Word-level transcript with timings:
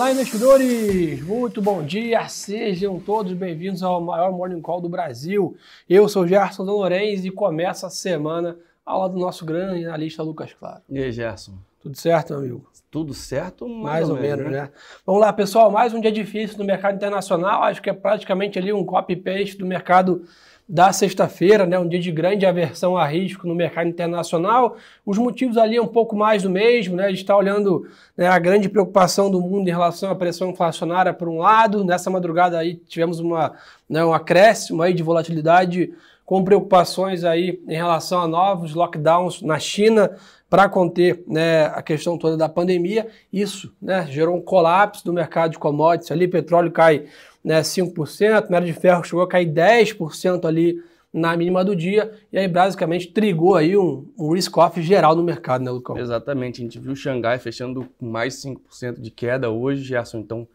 Olá, 0.00 0.12
investidores! 0.12 1.22
Muito 1.22 1.60
bom 1.60 1.82
dia! 1.82 2.26
Sejam 2.26 2.98
todos 2.98 3.34
bem-vindos 3.34 3.82
ao 3.82 4.00
maior 4.00 4.32
Morning 4.32 4.62
Call 4.62 4.80
do 4.80 4.88
Brasil. 4.88 5.54
Eu 5.86 6.08
sou 6.08 6.26
Gerson 6.26 6.62
Lorenz 6.62 7.22
e 7.22 7.30
começa 7.30 7.86
a 7.86 7.90
semana 7.90 8.56
ao 8.82 9.00
lado 9.00 9.12
do 9.12 9.20
nosso 9.20 9.44
grande 9.44 9.84
analista 9.84 10.22
Lucas 10.22 10.54
Claro. 10.54 10.80
E 10.88 11.02
aí, 11.02 11.12
Gerson? 11.12 11.52
Tudo 11.82 11.98
certo, 11.98 12.30
meu 12.30 12.38
amigo? 12.38 12.70
Tudo 12.90 13.12
certo, 13.12 13.68
mais, 13.68 13.82
mais 13.82 14.08
ou, 14.08 14.16
ou, 14.16 14.22
menos, 14.22 14.46
né? 14.46 14.62
né? 14.62 14.70
Vamos 15.04 15.20
lá, 15.20 15.34
pessoal. 15.34 15.70
Mais 15.70 15.92
um 15.92 16.00
dia 16.00 16.10
difícil 16.10 16.56
no 16.56 16.64
mercado 16.64 16.94
internacional. 16.94 17.62
Acho 17.64 17.82
que 17.82 17.90
é 17.90 17.92
praticamente 17.92 18.58
ali 18.58 18.72
um 18.72 18.86
copy-paste 18.86 19.58
do 19.58 19.66
mercado 19.66 20.24
da 20.72 20.92
sexta-feira, 20.92 21.66
né, 21.66 21.76
um 21.80 21.88
dia 21.88 21.98
de 21.98 22.12
grande 22.12 22.46
aversão 22.46 22.96
a 22.96 23.04
risco 23.04 23.44
no 23.44 23.56
mercado 23.56 23.88
internacional. 23.88 24.76
Os 25.04 25.18
motivos 25.18 25.56
ali 25.56 25.76
é 25.76 25.82
um 25.82 25.86
pouco 25.88 26.14
mais 26.14 26.44
do 26.44 26.48
mesmo, 26.48 26.94
né? 26.94 27.06
A 27.06 27.08
gente 27.08 27.22
está 27.22 27.36
olhando 27.36 27.88
né, 28.16 28.28
a 28.28 28.38
grande 28.38 28.68
preocupação 28.68 29.28
do 29.28 29.40
mundo 29.40 29.66
em 29.66 29.72
relação 29.72 30.12
à 30.12 30.14
pressão 30.14 30.48
inflacionária 30.48 31.12
por 31.12 31.28
um 31.28 31.38
lado. 31.38 31.84
Nessa 31.84 32.08
madrugada 32.08 32.56
aí 32.56 32.76
tivemos 32.76 33.18
uma, 33.18 33.52
né, 33.88 34.04
um 34.04 34.14
acréscimo 34.14 34.80
aí 34.80 34.94
de 34.94 35.02
volatilidade 35.02 35.92
com 36.24 36.44
preocupações 36.44 37.24
aí 37.24 37.60
em 37.66 37.74
relação 37.74 38.20
a 38.20 38.28
novos 38.28 38.72
lockdowns 38.72 39.42
na 39.42 39.58
China 39.58 40.16
para 40.48 40.68
conter 40.68 41.24
né, 41.26 41.64
a 41.66 41.82
questão 41.82 42.16
toda 42.16 42.36
da 42.36 42.48
pandemia. 42.48 43.08
Isso 43.32 43.74
né, 43.82 44.06
gerou 44.08 44.36
um 44.36 44.40
colapso 44.40 45.04
do 45.04 45.12
mercado 45.12 45.50
de 45.50 45.58
commodities 45.58 46.12
ali, 46.12 46.28
petróleo 46.28 46.70
cai 46.70 47.06
né, 47.44 47.60
5%, 47.60 48.44
minério 48.44 48.66
de 48.66 48.72
ferro 48.72 49.02
chegou 49.04 49.22
a 49.22 49.28
cair 49.28 49.46
10% 49.46 50.44
ali 50.44 50.82
na 51.12 51.36
mínima 51.36 51.64
do 51.64 51.74
dia, 51.74 52.12
e 52.32 52.38
aí 52.38 52.46
basicamente 52.46 53.08
trigou 53.08 53.56
aí 53.56 53.76
um, 53.76 54.06
um 54.16 54.32
risk-off 54.32 54.80
geral 54.80 55.16
no 55.16 55.24
mercado, 55.24 55.64
né, 55.64 55.70
Lucão? 55.70 55.98
Exatamente, 55.98 56.60
a 56.60 56.64
gente 56.64 56.78
viu 56.78 56.94
Xangai 56.94 57.38
fechando 57.38 57.88
com 57.98 58.06
mais 58.06 58.34
5% 58.36 59.00
de 59.00 59.10
queda 59.10 59.50
hoje, 59.50 59.82
Gerson, 59.82 60.18
então 60.18 60.46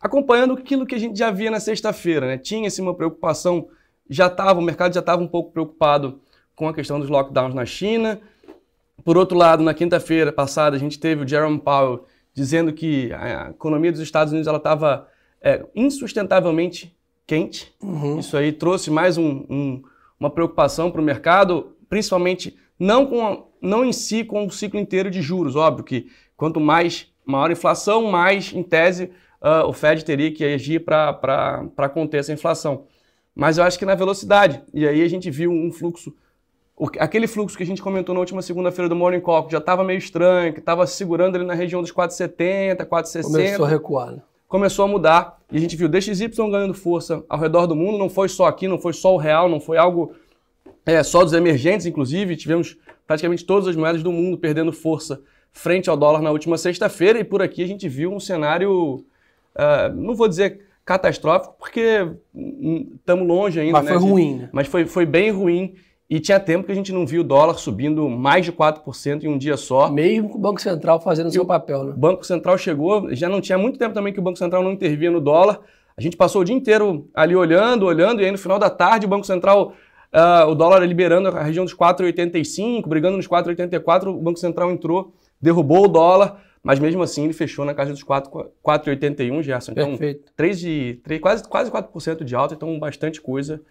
acompanhando 0.00 0.54
aquilo 0.54 0.86
que 0.86 0.94
a 0.94 0.98
gente 0.98 1.16
já 1.16 1.30
via 1.30 1.50
na 1.50 1.60
sexta-feira, 1.60 2.26
né, 2.26 2.38
tinha-se 2.38 2.80
uma 2.80 2.94
preocupação, 2.94 3.68
já 4.08 4.26
estava, 4.26 4.58
o 4.58 4.62
mercado 4.62 4.92
já 4.92 5.00
estava 5.00 5.22
um 5.22 5.28
pouco 5.28 5.52
preocupado 5.52 6.20
com 6.56 6.66
a 6.66 6.74
questão 6.74 6.98
dos 6.98 7.08
lockdowns 7.08 7.54
na 7.54 7.64
China, 7.64 8.20
por 9.04 9.16
outro 9.16 9.36
lado, 9.36 9.62
na 9.62 9.72
quinta-feira 9.72 10.32
passada, 10.32 10.76
a 10.76 10.78
gente 10.78 10.98
teve 10.98 11.24
o 11.24 11.28
Jerome 11.28 11.58
Powell 11.58 12.04
dizendo 12.34 12.72
que 12.72 13.12
a 13.12 13.50
economia 13.50 13.90
dos 13.90 14.00
Estados 14.00 14.32
Unidos 14.32 14.52
estava 14.52 15.08
é, 15.42 15.64
insustentavelmente 15.74 16.96
quente. 17.26 17.72
Uhum. 17.82 18.18
Isso 18.18 18.36
aí 18.36 18.52
trouxe 18.52 18.90
mais 18.90 19.16
um, 19.16 19.44
um, 19.48 19.82
uma 20.18 20.30
preocupação 20.30 20.90
para 20.90 21.00
o 21.00 21.04
mercado, 21.04 21.76
principalmente 21.88 22.56
não, 22.78 23.06
com, 23.06 23.46
não 23.60 23.84
em 23.84 23.92
si 23.92 24.24
com 24.24 24.46
o 24.46 24.50
ciclo 24.50 24.78
inteiro 24.80 25.10
de 25.10 25.22
juros. 25.22 25.56
Óbvio 25.56 25.84
que 25.84 26.10
quanto 26.36 26.60
mais 26.60 27.08
maior 27.24 27.50
inflação, 27.50 28.10
mais, 28.10 28.52
em 28.52 28.62
tese, 28.62 29.12
uh, 29.40 29.66
o 29.68 29.72
Fed 29.72 30.04
teria 30.04 30.32
que 30.32 30.44
agir 30.44 30.80
para 30.80 31.88
conter 31.92 32.18
essa 32.18 32.32
inflação. 32.32 32.84
Mas 33.34 33.58
eu 33.58 33.64
acho 33.64 33.78
que 33.78 33.84
na 33.84 33.94
velocidade. 33.94 34.62
E 34.74 34.86
aí 34.86 35.02
a 35.02 35.08
gente 35.08 35.30
viu 35.30 35.52
um 35.52 35.70
fluxo 35.70 36.14
aquele 36.98 37.26
fluxo 37.26 37.56
que 37.56 37.62
a 37.62 37.66
gente 37.66 37.82
comentou 37.82 38.14
na 38.14 38.20
última 38.20 38.40
segunda-feira 38.40 38.88
do 38.88 38.96
Morning 38.96 39.20
Call, 39.20 39.44
que 39.44 39.52
já 39.52 39.58
estava 39.58 39.84
meio 39.84 39.98
estranho, 39.98 40.52
que 40.54 40.60
estava 40.60 40.86
segurando 40.86 41.36
ali 41.36 41.44
na 41.44 41.52
região 41.52 41.82
dos 41.82 41.92
4,70, 41.92 42.86
4,60. 42.86 43.22
Começou 43.22 43.66
a 43.66 43.68
recuar. 43.68 44.12
Né? 44.12 44.22
Começou 44.50 44.84
a 44.84 44.88
mudar 44.88 45.38
e 45.50 45.56
a 45.56 45.60
gente 45.60 45.76
viu 45.76 45.88
DXY 45.88 46.28
ganhando 46.50 46.74
força 46.74 47.24
ao 47.28 47.38
redor 47.38 47.66
do 47.66 47.76
mundo, 47.76 47.96
não 47.96 48.10
foi 48.10 48.28
só 48.28 48.46
aqui, 48.46 48.66
não 48.66 48.80
foi 48.80 48.92
só 48.92 49.14
o 49.14 49.16
real, 49.16 49.48
não 49.48 49.60
foi 49.60 49.78
algo 49.78 50.12
é, 50.84 51.00
só 51.04 51.22
dos 51.22 51.32
emergentes, 51.32 51.86
inclusive, 51.86 52.36
tivemos 52.36 52.76
praticamente 53.06 53.44
todas 53.44 53.68
as 53.68 53.76
moedas 53.76 54.02
do 54.02 54.10
mundo 54.10 54.36
perdendo 54.36 54.72
força 54.72 55.22
frente 55.52 55.88
ao 55.88 55.96
dólar 55.96 56.20
na 56.20 56.32
última 56.32 56.58
sexta-feira 56.58 57.20
e 57.20 57.24
por 57.24 57.40
aqui 57.40 57.62
a 57.62 57.66
gente 57.66 57.88
viu 57.88 58.12
um 58.12 58.18
cenário, 58.18 59.04
uh, 59.54 59.94
não 59.94 60.16
vou 60.16 60.26
dizer 60.26 60.66
catastrófico, 60.84 61.54
porque 61.56 62.08
estamos 62.96 63.26
longe 63.28 63.60
ainda. 63.60 63.74
Mas 63.74 63.84
né? 63.84 63.92
foi 63.92 64.00
ruim. 64.00 64.34
Né? 64.34 64.48
Mas 64.52 64.66
foi, 64.66 64.84
foi 64.84 65.06
bem 65.06 65.30
ruim 65.30 65.74
e 66.10 66.18
tinha 66.18 66.40
tempo 66.40 66.66
que 66.66 66.72
a 66.72 66.74
gente 66.74 66.92
não 66.92 67.06
viu 67.06 67.20
o 67.20 67.24
dólar 67.24 67.54
subindo 67.54 68.08
mais 68.08 68.44
de 68.44 68.52
4% 68.52 69.22
em 69.22 69.28
um 69.28 69.38
dia 69.38 69.56
só. 69.56 69.88
Mesmo 69.88 70.28
com 70.28 70.38
o 70.38 70.40
Banco 70.40 70.60
Central 70.60 71.00
fazendo 71.00 71.28
o 71.28 71.30
seu 71.30 71.46
papel, 71.46 71.84
né? 71.84 71.92
O 71.92 71.96
Banco 71.96 72.26
Central 72.26 72.58
chegou, 72.58 73.14
já 73.14 73.28
não 73.28 73.40
tinha 73.40 73.56
muito 73.56 73.78
tempo 73.78 73.94
também 73.94 74.12
que 74.12 74.18
o 74.18 74.22
Banco 74.22 74.36
Central 74.36 74.60
não 74.64 74.72
intervia 74.72 75.08
no 75.08 75.20
dólar. 75.20 75.60
A 75.96 76.00
gente 76.00 76.16
passou 76.16 76.42
o 76.42 76.44
dia 76.44 76.54
inteiro 76.54 77.08
ali 77.14 77.36
olhando, 77.36 77.86
olhando, 77.86 78.20
e 78.20 78.24
aí 78.24 78.32
no 78.32 78.38
final 78.38 78.58
da 78.58 78.68
tarde 78.68 79.06
o 79.06 79.08
Banco 79.08 79.24
Central, 79.24 79.72
uh, 80.12 80.50
o 80.50 80.54
dólar 80.56 80.84
liberando 80.84 81.28
a 81.28 81.44
região 81.44 81.64
dos 81.64 81.76
4,85, 81.76 82.88
brigando 82.88 83.16
nos 83.16 83.28
4,84, 83.28 84.08
o 84.08 84.14
Banco 84.14 84.40
Central 84.40 84.72
entrou, 84.72 85.14
derrubou 85.40 85.84
o 85.84 85.88
dólar, 85.88 86.42
mas 86.60 86.80
mesmo 86.80 87.04
assim 87.04 87.22
ele 87.22 87.32
fechou 87.32 87.64
na 87.64 87.72
casa 87.72 87.92
dos 87.92 88.02
4,81, 88.02 89.42
Gerson. 89.44 89.70
Então, 89.70 89.90
Perfeito. 89.90 90.32
3 90.34 90.58
de, 90.58 91.00
3, 91.04 91.20
quase, 91.20 91.48
quase 91.48 91.70
4% 91.70 92.24
de 92.24 92.34
alta, 92.34 92.54
então 92.54 92.76
bastante 92.80 93.20
coisa. 93.20 93.62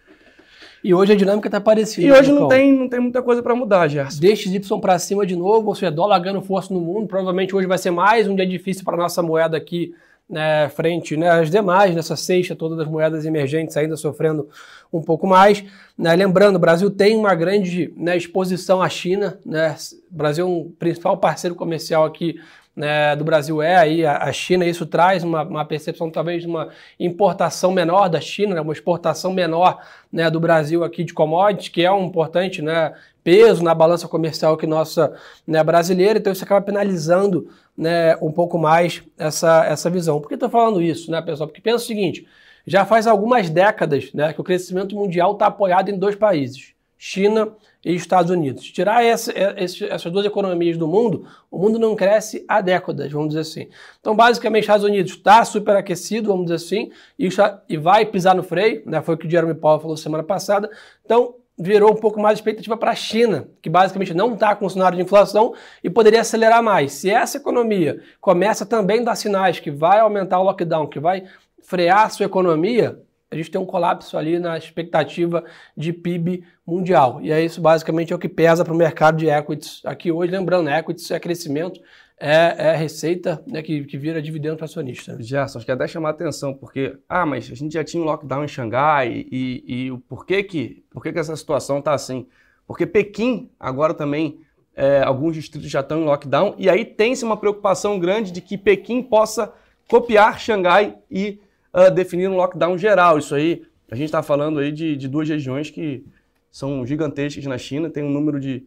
E 0.82 0.94
hoje 0.94 1.12
a 1.12 1.16
dinâmica 1.16 1.48
está 1.48 1.60
parecida. 1.60 2.06
E 2.06 2.12
hoje 2.12 2.32
não 2.32 2.48
tem, 2.48 2.72
não 2.72 2.88
tem 2.88 3.00
muita 3.00 3.22
coisa 3.22 3.42
para 3.42 3.54
mudar, 3.54 3.88
Gerson. 3.88 4.20
DXY 4.20 4.60
para 4.80 4.98
cima 4.98 5.26
de 5.26 5.36
novo, 5.36 5.68
ou 5.68 5.74
seja, 5.74 5.90
dólar 5.90 6.18
ganhando 6.18 6.42
força 6.42 6.72
no 6.72 6.80
mundo. 6.80 7.06
Provavelmente 7.06 7.54
hoje 7.54 7.66
vai 7.66 7.78
ser 7.78 7.90
mais 7.90 8.26
um 8.26 8.34
dia 8.34 8.46
difícil 8.46 8.84
para 8.84 8.96
nossa 8.96 9.22
moeda 9.22 9.56
aqui, 9.56 9.94
né, 10.28 10.68
frente 10.68 11.16
né, 11.16 11.28
às 11.28 11.50
demais, 11.50 11.94
nessa 11.94 12.14
sexta, 12.14 12.54
todas 12.54 12.78
as 12.78 12.86
moedas 12.86 13.26
emergentes 13.26 13.76
ainda 13.76 13.96
sofrendo 13.96 14.48
um 14.92 15.02
pouco 15.02 15.26
mais. 15.26 15.64
Né, 15.98 16.14
lembrando, 16.14 16.56
o 16.56 16.60
Brasil 16.60 16.90
tem 16.90 17.16
uma 17.16 17.34
grande 17.34 17.92
né, 17.96 18.16
exposição 18.16 18.80
à 18.80 18.88
China. 18.88 19.38
Né, 19.44 19.76
o 20.10 20.16
Brasil 20.16 20.46
é 20.46 20.48
um 20.48 20.72
principal 20.78 21.16
parceiro 21.18 21.54
comercial 21.54 22.04
aqui 22.04 22.36
né, 22.74 23.14
do 23.16 23.24
Brasil 23.24 23.60
é 23.60 23.76
aí 23.76 24.06
a, 24.06 24.32
China, 24.32 24.64
isso 24.64 24.86
traz 24.86 25.22
uma, 25.24 25.42
uma, 25.42 25.64
percepção 25.64 26.10
talvez 26.10 26.42
de 26.42 26.48
uma 26.48 26.68
importação 26.98 27.72
menor 27.72 28.08
da 28.08 28.20
China, 28.20 28.54
né, 28.54 28.60
uma 28.60 28.72
exportação 28.72 29.32
menor 29.32 29.82
né, 30.12 30.30
do 30.30 30.40
Brasil 30.40 30.84
aqui 30.84 31.04
de 31.04 31.12
commodities, 31.12 31.68
que 31.68 31.84
é 31.84 31.92
um 31.92 32.06
importante 32.06 32.62
né, 32.62 32.94
peso 33.22 33.62
na 33.62 33.74
balança 33.74 34.08
comercial 34.08 34.56
que 34.56 34.66
nossa 34.66 35.14
né, 35.46 35.62
brasileira, 35.62 36.18
então 36.18 36.32
isso 36.32 36.44
acaba 36.44 36.64
penalizando 36.64 37.48
né, 37.76 38.16
um 38.16 38.32
pouco 38.32 38.58
mais 38.58 39.02
essa, 39.18 39.64
essa 39.66 39.90
visão. 39.90 40.20
Por 40.20 40.28
que 40.28 40.34
estou 40.34 40.50
falando 40.50 40.80
isso, 40.80 41.10
né, 41.10 41.20
pessoal? 41.20 41.48
Porque 41.48 41.60
pensa 41.60 41.84
o 41.84 41.86
seguinte, 41.86 42.26
já 42.66 42.84
faz 42.84 43.06
algumas 43.06 43.50
décadas 43.50 44.12
né, 44.12 44.32
que 44.32 44.40
o 44.40 44.44
crescimento 44.44 44.94
mundial 44.94 45.32
está 45.32 45.46
apoiado 45.46 45.90
em 45.90 45.98
dois 45.98 46.14
países, 46.14 46.72
China 47.02 47.56
e 47.82 47.94
Estados 47.94 48.30
Unidos. 48.30 48.70
Tirar 48.70 49.02
essa, 49.02 49.32
essas 49.34 50.12
duas 50.12 50.26
economias 50.26 50.76
do 50.76 50.86
mundo, 50.86 51.26
o 51.50 51.58
mundo 51.58 51.78
não 51.78 51.96
cresce 51.96 52.44
há 52.46 52.60
décadas, 52.60 53.10
vamos 53.10 53.28
dizer 53.28 53.40
assim. 53.40 53.70
Então, 53.98 54.14
basicamente, 54.14 54.64
Estados 54.64 54.84
Unidos 54.84 55.12
está 55.12 55.42
superaquecido, 55.46 56.28
vamos 56.28 56.44
dizer 56.44 56.56
assim, 56.56 56.92
e, 57.18 57.30
e 57.70 57.78
vai 57.78 58.04
pisar 58.04 58.34
no 58.34 58.42
freio, 58.42 58.82
né? 58.84 59.00
foi 59.00 59.14
o 59.14 59.18
que 59.18 59.26
o 59.26 59.30
Jeremy 59.30 59.54
Powell 59.54 59.80
falou 59.80 59.96
semana 59.96 60.22
passada. 60.22 60.70
Então, 61.02 61.36
virou 61.58 61.90
um 61.90 61.96
pouco 61.96 62.20
mais 62.20 62.38
expectativa 62.38 62.76
para 62.76 62.90
a 62.90 62.94
China, 62.94 63.48
que 63.62 63.70
basicamente 63.70 64.12
não 64.12 64.34
está 64.34 64.54
com 64.54 64.68
cenário 64.68 64.98
de 64.98 65.02
inflação 65.02 65.54
e 65.82 65.88
poderia 65.88 66.20
acelerar 66.20 66.62
mais. 66.62 66.92
Se 66.92 67.08
essa 67.08 67.38
economia 67.38 68.02
começa 68.20 68.66
também 68.66 69.00
a 69.00 69.04
dar 69.04 69.14
sinais 69.14 69.58
que 69.58 69.70
vai 69.70 70.00
aumentar 70.00 70.38
o 70.38 70.42
lockdown, 70.42 70.86
que 70.86 71.00
vai 71.00 71.24
frear 71.62 72.04
a 72.04 72.10
sua 72.10 72.26
economia, 72.26 73.00
a 73.30 73.36
gente 73.36 73.50
tem 73.50 73.60
um 73.60 73.66
colapso 73.66 74.18
ali 74.18 74.38
na 74.38 74.58
expectativa 74.58 75.44
de 75.76 75.92
PIB 75.92 76.44
mundial. 76.66 77.20
E 77.22 77.30
é 77.30 77.42
isso 77.42 77.60
basicamente 77.60 78.12
é 78.12 78.16
o 78.16 78.18
que 78.18 78.28
pesa 78.28 78.64
para 78.64 78.74
o 78.74 78.76
mercado 78.76 79.18
de 79.18 79.28
equities 79.28 79.80
aqui 79.84 80.10
hoje. 80.10 80.32
Lembrando, 80.32 80.68
equities 80.68 81.10
é 81.12 81.20
crescimento, 81.20 81.80
é, 82.18 82.70
é 82.70 82.76
receita 82.76 83.42
né, 83.46 83.62
que, 83.62 83.84
que 83.84 83.96
vira 83.96 84.20
dividendo 84.20 84.56
para 84.56 84.64
acionista. 84.64 85.16
Gerson, 85.20 85.58
acho 85.58 85.66
que 85.66 85.70
até 85.70 85.86
chamar 85.86 86.08
a 86.08 86.12
atenção, 86.12 86.52
porque, 86.52 86.98
ah, 87.08 87.24
mas 87.24 87.50
a 87.50 87.54
gente 87.54 87.72
já 87.72 87.84
tinha 87.84 88.02
um 88.02 88.06
lockdown 88.06 88.44
em 88.44 88.48
Xangai 88.48 89.08
e, 89.30 89.62
e, 89.66 89.86
e 89.86 89.98
por 90.08 90.26
que 90.26 90.42
que, 90.42 90.84
por 90.90 91.00
que 91.02 91.12
que 91.12 91.18
essa 91.18 91.36
situação 91.36 91.78
está 91.78 91.94
assim? 91.94 92.26
Porque 92.66 92.84
Pequim 92.84 93.48
agora 93.58 93.94
também, 93.94 94.40
é, 94.74 95.02
alguns 95.02 95.34
distritos 95.34 95.70
já 95.70 95.80
estão 95.80 96.02
em 96.02 96.04
lockdown 96.04 96.56
e 96.58 96.68
aí 96.68 96.84
tem-se 96.84 97.24
uma 97.24 97.36
preocupação 97.36 97.98
grande 97.98 98.32
de 98.32 98.40
que 98.40 98.58
Pequim 98.58 99.02
possa 99.02 99.52
copiar 99.88 100.38
Xangai 100.38 100.96
e 101.10 101.40
uh, 101.74 101.90
definir 101.90 102.28
um 102.28 102.36
lockdown 102.36 102.76
geral. 102.78 103.18
Isso 103.18 103.34
aí, 103.34 103.62
a 103.90 103.94
gente 103.94 104.06
está 104.06 104.22
falando 104.22 104.58
aí 104.58 104.72
de, 104.72 104.96
de, 104.96 105.08
duas 105.08 105.28
regiões 105.28 105.70
que 105.70 106.04
são 106.50 106.84
gigantescas 106.86 107.44
na 107.46 107.58
China, 107.58 107.90
tem 107.90 108.02
um 108.02 108.10
número 108.10 108.40
de, 108.40 108.66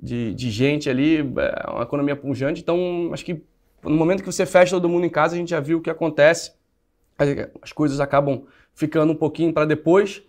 de, 0.00 0.34
de 0.34 0.50
gente 0.50 0.88
ali, 0.88 1.18
é 1.18 1.70
uma 1.70 1.82
economia 1.82 2.16
pujante. 2.16 2.60
Então, 2.60 3.10
acho 3.12 3.24
que 3.24 3.42
no 3.82 3.96
momento 3.96 4.22
que 4.22 4.30
você 4.30 4.44
fecha 4.44 4.74
todo 4.74 4.88
mundo 4.88 5.06
em 5.06 5.10
casa, 5.10 5.34
a 5.34 5.38
gente 5.38 5.50
já 5.50 5.60
viu 5.60 5.78
o 5.78 5.80
que 5.80 5.90
acontece. 5.90 6.52
As 7.60 7.72
coisas 7.72 8.00
acabam 8.00 8.44
ficando 8.74 9.12
um 9.12 9.16
pouquinho 9.16 9.52
para 9.52 9.66
depois. 9.66 10.22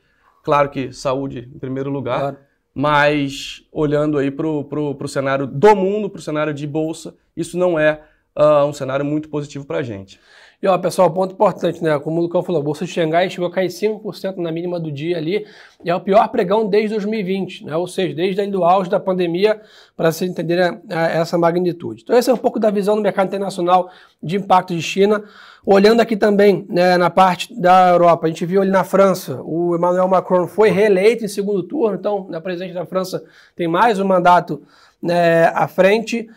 Claro 0.44 0.70
que 0.70 0.92
saúde 0.92 1.50
em 1.54 1.60
primeiro 1.60 1.90
lugar. 1.90 2.20
Claro. 2.20 2.38
Mas 2.74 3.68
olhando 3.72 4.18
aí 4.18 4.32
para 4.32 4.48
o 4.48 5.08
cenário 5.08 5.46
do 5.46 5.76
mundo, 5.76 6.10
para 6.10 6.20
o 6.20 6.22
cenário 6.22 6.54
de 6.54 6.66
bolsa, 6.66 7.16
isso 7.36 7.58
não 7.58 7.78
é 7.78 8.02
uh, 8.36 8.66
um 8.66 8.74
cenário 8.74 9.04
muito 9.04 9.30
positivo 9.30 9.66
para 9.66 9.80
a 9.80 9.84
gente. 9.84 10.20
E 10.62 10.68
ó, 10.68 10.78
pessoal, 10.78 11.10
ponto 11.10 11.34
importante, 11.34 11.82
né? 11.82 11.98
Como 12.00 12.20
o 12.20 12.24
Lucão 12.24 12.44
falou, 12.44 12.60
a 12.60 12.64
Bolsa 12.64 12.84
de 12.84 12.92
Xangai 12.92 13.30
chegou 13.30 13.48
a 13.48 13.52
cair 13.52 13.70
5% 13.70 14.36
na 14.38 14.52
mínima 14.52 14.78
do 14.78 14.92
dia 14.92 15.18
ali, 15.18 15.46
e 15.82 15.90
é 15.90 15.96
o 15.96 16.02
pior 16.02 16.28
pregão 16.28 16.68
desde 16.68 16.90
2020, 16.90 17.66
né? 17.66 17.78
Ou 17.78 17.88
seja, 17.88 18.14
desde 18.14 18.46
do 18.48 18.66
auge 18.66 18.90
da 18.90 19.00
pandemia, 19.00 19.62
para 19.96 20.12
vocês 20.12 20.30
entenderem 20.30 20.82
essa 20.90 21.38
magnitude. 21.38 22.02
Então, 22.04 22.18
esse 22.18 22.30
é 22.30 22.34
um 22.34 22.38
pouco 22.38 22.60
da 22.60 22.70
visão 22.70 22.98
do 22.98 23.02
mercado 23.02 23.28
internacional 23.28 23.90
de 24.22 24.36
impacto 24.36 24.76
de 24.76 24.82
China. 24.82 25.24
Olhando 25.66 26.02
aqui 26.02 26.18
também 26.18 26.66
né, 26.68 26.98
na 26.98 27.10
parte 27.10 27.58
da 27.58 27.92
Europa, 27.92 28.28
a 28.28 28.30
gente 28.30 28.46
viu 28.46 28.62
ali 28.62 28.72
na 28.72 28.84
França, 28.84 29.42
o 29.42 29.74
Emmanuel 29.78 30.10
Macron 30.10 30.46
foi 30.46 30.72
reeleito 30.72 31.24
em 31.24 31.30
segundo 31.30 31.64
turno, 31.64 31.96
então, 31.96 32.28
né, 32.30 32.38
presidente 32.42 32.74
da 32.74 32.86
França 32.86 33.24
tem 33.56 33.68
mais 33.68 33.98
um 33.98 34.06
mandato 34.06 34.62
né, 35.02 35.46
à 35.56 35.70
frente. 35.70 36.28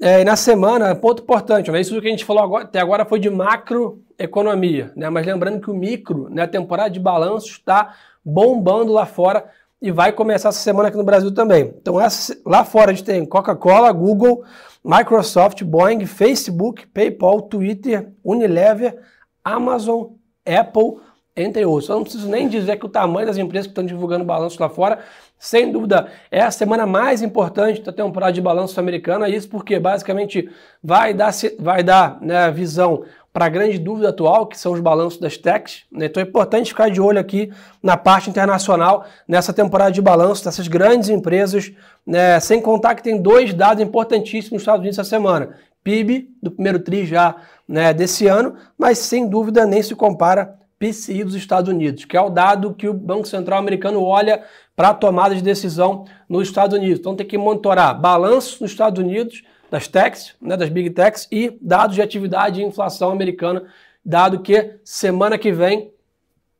É, 0.00 0.22
e 0.22 0.24
na 0.24 0.34
semana, 0.34 0.94
ponto 0.94 1.22
importante, 1.22 1.70
né, 1.70 1.78
isso 1.78 2.00
que 2.00 2.06
a 2.06 2.10
gente 2.10 2.24
falou 2.24 2.42
agora, 2.42 2.64
até 2.64 2.80
agora 2.80 3.04
foi 3.04 3.20
de 3.20 3.28
macroeconomia, 3.28 4.90
né, 4.96 5.10
mas 5.10 5.26
lembrando 5.26 5.60
que 5.60 5.70
o 5.70 5.74
micro, 5.74 6.30
né, 6.30 6.42
a 6.42 6.48
temporada 6.48 6.88
de 6.88 6.98
balanço 6.98 7.48
está 7.48 7.94
bombando 8.24 8.92
lá 8.92 9.04
fora 9.04 9.44
e 9.80 9.90
vai 9.90 10.10
começar 10.10 10.48
essa 10.48 10.60
semana 10.60 10.88
aqui 10.88 10.96
no 10.96 11.04
Brasil 11.04 11.32
também. 11.34 11.74
Então, 11.80 12.00
essa, 12.00 12.34
lá 12.46 12.64
fora 12.64 12.92
a 12.92 12.94
gente 12.94 13.04
tem 13.04 13.26
Coca-Cola, 13.26 13.92
Google, 13.92 14.42
Microsoft, 14.82 15.62
Boeing, 15.64 16.06
Facebook, 16.06 16.86
PayPal, 16.86 17.42
Twitter, 17.42 18.10
Unilever, 18.24 18.98
Amazon, 19.44 20.12
Apple, 20.46 20.98
entre 21.42 21.64
outros. 21.64 21.88
Eu 21.88 21.96
não 21.96 22.02
preciso 22.02 22.28
nem 22.28 22.48
dizer 22.48 22.76
que 22.76 22.86
o 22.86 22.88
tamanho 22.88 23.26
das 23.26 23.38
empresas 23.38 23.66
que 23.66 23.72
estão 23.72 23.84
divulgando 23.84 24.24
balanço 24.24 24.60
lá 24.60 24.68
fora, 24.68 25.00
sem 25.38 25.72
dúvida, 25.72 26.08
é 26.30 26.42
a 26.42 26.50
semana 26.50 26.86
mais 26.86 27.22
importante 27.22 27.80
da 27.82 27.92
temporada 27.92 28.32
de 28.32 28.40
balanço 28.40 28.78
americana. 28.78 29.28
Isso 29.28 29.48
porque 29.48 29.78
basicamente 29.78 30.48
vai 30.82 31.14
dar, 31.14 31.32
vai 31.58 31.82
dar 31.82 32.18
né, 32.20 32.50
visão 32.50 33.04
para 33.32 33.46
a 33.46 33.48
grande 33.48 33.78
dúvida 33.78 34.08
atual, 34.08 34.46
que 34.46 34.58
são 34.58 34.72
os 34.72 34.80
balanços 34.80 35.18
das 35.20 35.36
techs. 35.36 35.84
Né? 35.90 36.06
Então 36.06 36.22
é 36.22 36.26
importante 36.26 36.70
ficar 36.70 36.90
de 36.90 37.00
olho 37.00 37.18
aqui 37.18 37.52
na 37.82 37.96
parte 37.96 38.28
internacional, 38.28 39.06
nessa 39.26 39.52
temporada 39.52 39.92
de 39.92 40.02
balanço 40.02 40.44
dessas 40.44 40.66
grandes 40.66 41.08
empresas, 41.08 41.72
né? 42.06 42.40
sem 42.40 42.60
contar 42.60 42.94
que 42.94 43.02
tem 43.02 43.20
dois 43.20 43.54
dados 43.54 43.82
importantíssimos 43.82 44.52
nos 44.52 44.62
Estados 44.62 44.80
Unidos 44.80 44.98
essa 44.98 45.08
semana. 45.08 45.56
PIB 45.82 46.28
do 46.42 46.50
primeiro 46.50 46.78
TRI 46.78 47.06
já 47.06 47.36
né, 47.66 47.94
desse 47.94 48.26
ano, 48.26 48.56
mas 48.76 48.98
sem 48.98 49.28
dúvida 49.28 49.64
nem 49.64 49.82
se 49.82 49.94
compara 49.94 50.58
PCI 50.80 51.24
dos 51.24 51.34
Estados 51.34 51.70
Unidos, 51.70 52.06
que 52.06 52.16
é 52.16 52.20
o 52.20 52.30
dado 52.30 52.72
que 52.72 52.88
o 52.88 52.94
Banco 52.94 53.28
Central 53.28 53.58
americano 53.58 54.02
olha 54.02 54.42
para 54.74 54.88
a 54.88 54.94
tomada 54.94 55.34
de 55.34 55.42
decisão 55.42 56.06
nos 56.26 56.48
Estados 56.48 56.76
Unidos. 56.76 56.98
Então 56.98 57.14
tem 57.14 57.26
que 57.26 57.36
monitorar 57.36 58.00
balanço 58.00 58.62
nos 58.62 58.70
Estados 58.70 58.98
Unidos, 58.98 59.42
das 59.70 59.86
techs, 59.86 60.34
né, 60.40 60.56
das 60.56 60.70
big 60.70 60.90
techs 60.90 61.28
e 61.30 61.56
dados 61.60 61.94
de 61.94 62.02
atividade 62.02 62.60
e 62.60 62.64
inflação 62.64 63.10
americana, 63.10 63.64
dado 64.04 64.40
que 64.40 64.78
semana 64.82 65.36
que 65.36 65.52
vem 65.52 65.92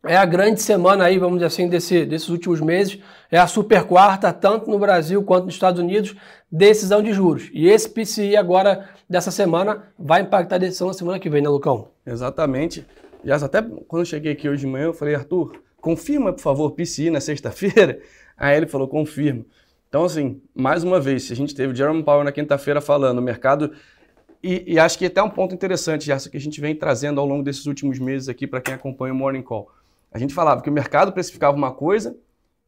é 0.05 0.17
a 0.17 0.25
grande 0.25 0.61
semana 0.63 1.05
aí, 1.05 1.19
vamos 1.19 1.37
dizer 1.37 1.47
assim, 1.47 1.69
desse, 1.69 2.05
desses 2.05 2.29
últimos 2.29 2.61
meses, 2.61 2.99
é 3.31 3.39
a 3.39 3.47
super 3.47 3.85
quarta, 3.85 4.33
tanto 4.33 4.71
no 4.71 4.79
Brasil 4.79 5.23
quanto 5.23 5.47
nos 5.47 5.55
Estados 5.55 5.81
Unidos, 5.81 6.15
decisão 6.51 7.03
de 7.03 7.13
juros. 7.13 7.51
E 7.53 7.69
esse 7.69 7.89
PCI 7.89 8.37
agora, 8.37 8.89
dessa 9.09 9.31
semana, 9.31 9.85
vai 9.99 10.23
impactar 10.23 10.57
a 10.57 10.59
decisão 10.59 10.89
na 10.89 10.95
semana 10.95 11.19
que 11.19 11.29
vem, 11.29 11.43
né, 11.43 11.49
Lucão? 11.49 11.89
Exatamente. 12.07 12.87
Já 13.25 13.37
até 13.37 13.63
quando 13.63 14.03
eu 14.03 14.07
cheguei 14.07 14.33
aqui 14.33 14.49
hoje 14.49 14.61
de 14.61 14.67
manhã, 14.67 14.87
eu 14.87 14.95
falei, 14.95 15.15
Arthur, 15.15 15.63
confirma, 15.81 16.33
por 16.33 16.41
favor, 16.41 16.73
PCI 16.73 17.11
na 17.11 17.21
sexta-feira. 17.21 18.01
Aí 18.37 18.57
ele 18.57 18.67
falou, 18.67 18.89
confirma. 18.89 19.45
Então, 19.89 20.05
assim, 20.05 20.41
mais 20.55 20.85
uma 20.85 21.01
vez, 21.01 21.25
se 21.25 21.33
a 21.33 21.37
gente 21.37 21.55
teve 21.55 21.75
Jerome 21.75 22.03
Powell 22.03 22.25
na 22.25 22.33
quinta-feira 22.33 22.81
falando, 22.81 23.19
o 23.19 23.23
mercado. 23.23 23.73
E, 24.43 24.75
e, 24.75 24.79
acho 24.79 24.99
que 24.99 25.07
até 25.07 25.23
um 25.23 25.29
ponto 25.29 25.55
interessante, 25.55 26.11
essa 26.11 26.31
que 26.31 26.37
a 26.37 26.41
gente 26.41 26.61
vem 26.61 26.75
trazendo 26.75 27.21
ao 27.21 27.27
longo 27.27 27.43
desses 27.43 27.67
últimos 27.67 27.99
meses 27.99 28.29
aqui 28.29 28.47
para 28.47 28.61
quem 28.61 28.73
acompanha 28.73 29.13
o 29.13 29.17
Morning 29.17 29.43
Call. 29.43 29.71
A 30.13 30.19
gente 30.19 30.33
falava 30.33 30.63
que 30.63 30.71
o 30.71 30.73
mercado 30.73 31.13
precificava 31.13 31.57
uma 31.57 31.73
coisa 31.73 32.17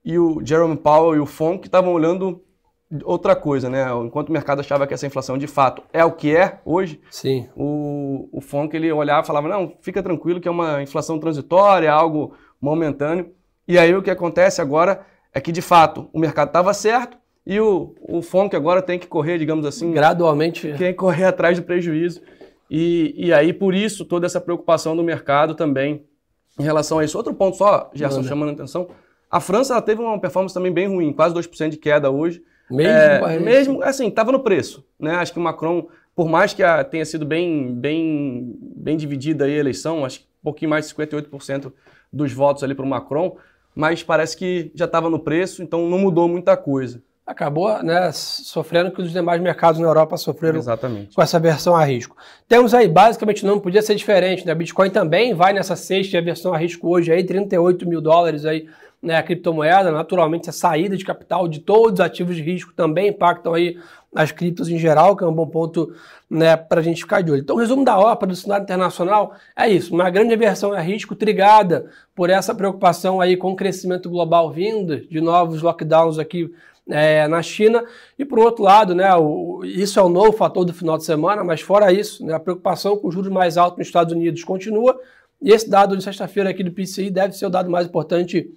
e 0.05 0.19
o 0.19 0.45
Jerome 0.45 0.77
Powell 0.77 1.17
e 1.17 1.21
o 1.21 1.27
FONC 1.27 1.67
estavam 1.67 1.93
olhando 1.93 2.43
outra 3.05 3.35
coisa, 3.35 3.71
né? 3.71 3.87
Enquanto 4.05 4.29
o 4.29 4.33
mercado 4.33 4.61
achava 4.61 4.87
que 4.87 4.95
essa 4.95 5.07
inflação 5.07 5.39
de 5.39 5.47
fato 5.47 5.83
é 5.93 6.05
o 6.05 6.13
que 6.13 6.35
é 6.35 6.61
hoje, 6.65 7.01
Sim. 7.11 7.49
o, 7.57 8.29
o 8.33 8.41
FONC 8.41 8.77
ele 8.77 8.93
olhava 8.93 9.23
e 9.23 9.27
falava, 9.27 9.49
não, 9.49 9.75
fica 9.81 10.03
tranquilo 10.03 10.41
que 10.41 10.49
é 10.49 10.51
uma 10.51 10.83
inflação 10.83 11.19
transitória, 11.19 11.93
algo 11.93 12.35
momentâneo. 12.61 13.31
E 13.67 13.79
aí 13.79 13.95
o 13.95 14.03
que 14.03 14.11
acontece 14.11 14.61
agora 14.61 15.07
é 15.33 15.41
que, 15.41 15.53
de 15.53 15.63
fato, 15.63 16.09
o 16.13 16.19
mercado 16.19 16.49
estava 16.49 16.75
certo 16.75 17.17
e 17.47 17.59
o, 17.59 17.95
o 18.03 18.21
FONC 18.21 18.55
agora 18.55 18.83
tem 18.83 18.99
que 18.99 19.07
correr, 19.07 19.39
digamos 19.39 19.65
assim... 19.65 19.93
Gradualmente. 19.93 20.75
Tem 20.77 20.93
que 20.93 20.99
correr 20.99 21.25
atrás 21.25 21.59
do 21.59 21.65
prejuízo. 21.65 22.21
E, 22.71 23.15
e 23.17 23.33
aí, 23.33 23.53
por 23.53 23.75
isso, 23.75 24.05
toda 24.05 24.27
essa 24.27 24.41
preocupação 24.41 24.95
do 24.95 25.03
mercado 25.03 25.55
também 25.55 26.05
em 26.59 26.63
relação 26.63 26.99
a 26.99 27.05
isso. 27.05 27.17
Outro 27.17 27.35
ponto 27.35 27.57
só, 27.57 27.91
Gerson, 27.95 28.23
chamando 28.23 28.51
a 28.51 28.53
atenção, 28.53 28.89
a 29.31 29.41
França 29.41 29.81
teve 29.81 30.01
uma 30.03 30.21
performance 30.21 30.55
também 30.55 30.73
bem 30.73 30.89
ruim, 30.89 31.13
quase 31.13 31.35
2% 31.35 31.71
de 31.71 31.77
queda 31.79 32.11
hoje. 32.11 32.43
Mesmo, 32.71 33.27
é, 33.27 33.39
mesmo 33.39 33.83
assim, 33.83 34.09
estava 34.09 34.33
no 34.33 34.41
preço. 34.41 34.85
Né? 34.99 35.15
Acho 35.15 35.33
que 35.33 35.39
o 35.39 35.43
Macron, 35.43 35.89
por 36.15 36.29
mais 36.29 36.55
que 36.55 36.63
a, 36.63 36.83
tenha 36.83 37.05
sido 37.05 37.27
bem, 37.27 37.75
bem, 37.75 38.57
bem 38.61 38.97
dividida 38.97 39.45
a 39.45 39.49
eleição, 39.49 40.05
acho 40.05 40.21
que 40.21 40.27
um 40.27 40.45
pouquinho 40.45 40.71
mais 40.71 40.89
de 40.89 40.95
58% 40.95 41.73
dos 42.13 42.33
votos 42.33 42.63
ali 42.63 42.75
para 42.75 42.85
o 42.85 42.89
Macron, 42.89 43.37
mas 43.75 44.03
parece 44.03 44.37
que 44.37 44.71
já 44.75 44.85
estava 44.85 45.09
no 45.09 45.19
preço, 45.19 45.63
então 45.63 45.89
não 45.89 45.99
mudou 45.99 46.29
muita 46.29 46.57
coisa. 46.57 47.03
Acabou 47.25 47.83
né, 47.83 48.11
sofrendo 48.13 48.91
que 48.91 49.01
os 49.01 49.13
demais 49.13 49.41
mercados 49.41 49.81
na 49.81 49.87
Europa 49.87 50.17
sofreram 50.17 50.59
Exatamente. 50.59 51.15
com 51.15 51.23
essa 51.23 51.39
versão 51.39 51.75
a 51.75 51.85
risco. 51.85 52.17
Temos 52.49 52.75
aí, 52.75 52.89
basicamente, 52.89 53.47
não 53.47 53.61
podia 53.61 53.81
ser 53.81 53.95
diferente, 53.95 54.45
né? 54.45 54.53
Bitcoin 54.55 54.91
também 54.91 55.33
vai 55.33 55.53
nessa 55.53 55.77
sexta 55.77 56.21
versão 56.21 56.53
a 56.53 56.59
risco 56.59 56.89
hoje 56.89 57.13
aí, 57.13 57.23
38 57.23 57.89
mil 57.89 58.01
dólares 58.01 58.45
aí, 58.45 58.69
né, 59.03 59.17
a 59.17 59.23
criptomoeda. 59.23 59.91
Naturalmente, 59.91 60.49
a 60.49 60.53
saída 60.53 60.97
de 60.97 61.05
capital 61.05 61.49
de 61.49 61.61
todos 61.61 61.95
os 61.95 62.01
ativos 62.01 62.37
de 62.37 62.43
risco 62.43 62.73
também 62.73 63.09
impactam 63.09 63.53
aí 63.53 63.77
as 64.15 64.31
criptos 64.31 64.69
em 64.69 64.79
geral, 64.79 65.17
que 65.17 65.25
é 65.25 65.27
um 65.27 65.33
bom 65.33 65.47
ponto 65.47 65.93
né, 66.31 66.57
para 66.57 66.81
a 66.81 66.83
gente 66.83 67.03
ficar 67.03 67.23
de 67.23 67.31
olho. 67.31 67.41
Então, 67.41 67.57
o 67.57 67.59
resumo 67.59 67.85
da 67.85 67.99
OPA 67.99 68.27
do 68.27 68.37
cenário 68.37 68.63
internacional 68.63 69.35
é 69.57 69.69
isso: 69.69 69.93
uma 69.93 70.09
grande 70.11 70.35
aversão 70.35 70.73
a 70.73 70.81
risco 70.81 71.17
trigada 71.17 71.91
por 72.15 72.31
essa 72.31 72.55
preocupação 72.55 73.21
aí 73.21 73.37
com 73.37 73.53
o 73.53 73.57
crescimento 73.57 74.09
global 74.09 74.51
vindo 74.51 75.01
de 75.01 75.21
novos 75.21 75.63
lockdowns 75.63 76.19
aqui 76.19 76.53
é, 76.89 77.27
na 77.27 77.43
China. 77.43 77.85
E 78.19 78.25
por 78.25 78.39
outro 78.39 78.63
lado, 78.63 78.95
né, 78.95 79.15
o, 79.15 79.63
isso 79.65 79.99
é 79.99 80.03
o 80.03 80.09
novo 80.09 80.33
fator 80.33 80.65
do 80.65 80.75
final 80.75 80.99
de 80.99 81.05
semana, 81.05 81.43
mas 81.43 81.61
fora 81.61 81.93
isso, 81.93 82.25
né, 82.25 82.35
a 82.35 82.41
preocupação 82.41 82.97
com 82.97 83.11
juros 83.11 83.31
mais 83.31 83.57
altos 83.57 83.79
nos 83.79 83.87
Estados 83.87 84.13
Unidos 84.13 84.45
continua. 84.45 84.99
E 85.41 85.51
esse 85.51 85.69
dado 85.69 85.97
de 85.97 86.05
sexta-feira 86.05 86.51
aqui 86.51 86.63
do 86.63 86.71
PCI 86.71 87.11
deve 87.11 87.35
ser 87.35 87.47
o 87.47 87.51
dado 87.51 87.69
mais 87.69 87.87
importante 87.87 88.49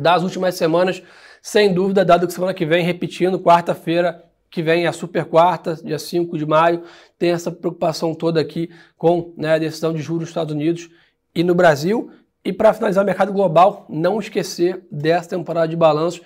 das 0.00 0.22
últimas 0.22 0.54
semanas, 0.54 1.02
sem 1.40 1.72
dúvida, 1.72 2.04
dado 2.04 2.26
que 2.26 2.32
semana 2.32 2.54
que 2.54 2.64
vem, 2.64 2.84
repetindo, 2.84 3.38
quarta-feira, 3.38 4.24
que 4.52 4.62
vem 4.62 4.86
a 4.86 4.92
super 4.92 5.24
quarta, 5.24 5.76
dia 5.76 5.98
5 5.98 6.36
de 6.36 6.46
maio, 6.46 6.82
tem 7.18 7.30
essa 7.30 7.50
preocupação 7.50 8.14
toda 8.14 8.40
aqui 8.40 8.70
com 8.96 9.32
né, 9.36 9.54
a 9.54 9.58
decisão 9.58 9.92
de 9.92 10.02
juros 10.02 10.20
nos 10.20 10.28
Estados 10.28 10.54
Unidos 10.54 10.90
e 11.34 11.42
no 11.42 11.54
Brasil. 11.54 12.10
E 12.44 12.52
para 12.52 12.74
finalizar 12.74 13.02
o 13.02 13.06
mercado 13.06 13.32
global, 13.32 13.86
não 13.88 14.18
esquecer 14.18 14.84
dessa 14.90 15.30
temporada 15.30 15.68
de 15.68 15.76
balanços. 15.76 16.20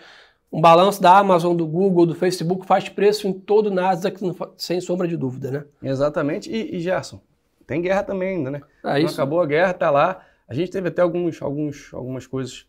Um 0.53 0.61
balanço 0.61 1.01
da 1.01 1.17
Amazon, 1.19 1.57
do 1.57 1.67
Google, 1.67 2.07
do 2.07 2.15
Facebook 2.15 2.67
faz 2.67 2.89
preço 2.89 3.29
em 3.29 3.33
todo 3.33 3.67
o 3.67 3.71
Nasdaq, 3.71 4.19
sem 4.57 4.81
sombra 4.81 5.07
de 5.07 5.17
dúvida, 5.17 5.51
né? 5.51 5.65
Exatamente. 5.83 6.51
E, 6.51 6.77
e 6.77 6.81
Gerson, 6.81 7.21
tem 7.67 7.83
guerra 7.83 8.03
também 8.03 8.37
ainda, 8.37 8.51
né? 8.51 8.61
Isso. 8.99 9.15
acabou 9.15 9.41
a 9.41 9.47
guerra, 9.47 9.73
tá 9.73 9.91
lá. 9.91 10.23
A 10.49 10.55
gente 10.55 10.71
teve 10.71 10.89
até 10.89 11.03
alguns, 11.03 11.43
alguns, 11.43 11.93
algumas 11.93 12.27
coisas 12.27 12.67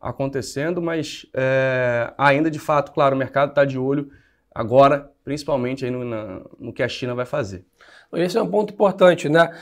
acontecendo, 0.00 0.80
mas 0.80 1.26
é, 1.34 2.12
ainda 2.16 2.50
de 2.50 2.58
fato, 2.58 2.92
claro, 2.92 3.14
o 3.14 3.18
mercado 3.18 3.50
está 3.50 3.64
de 3.64 3.78
olho 3.78 4.10
agora, 4.54 5.10
principalmente 5.24 5.84
aí 5.84 5.90
no, 5.90 6.04
na, 6.04 6.40
no 6.58 6.72
que 6.72 6.82
a 6.82 6.88
China 6.88 7.14
vai 7.14 7.26
fazer. 7.26 7.64
Esse 8.14 8.38
é 8.38 8.42
um 8.42 8.50
ponto 8.50 8.72
importante, 8.72 9.28
né? 9.28 9.54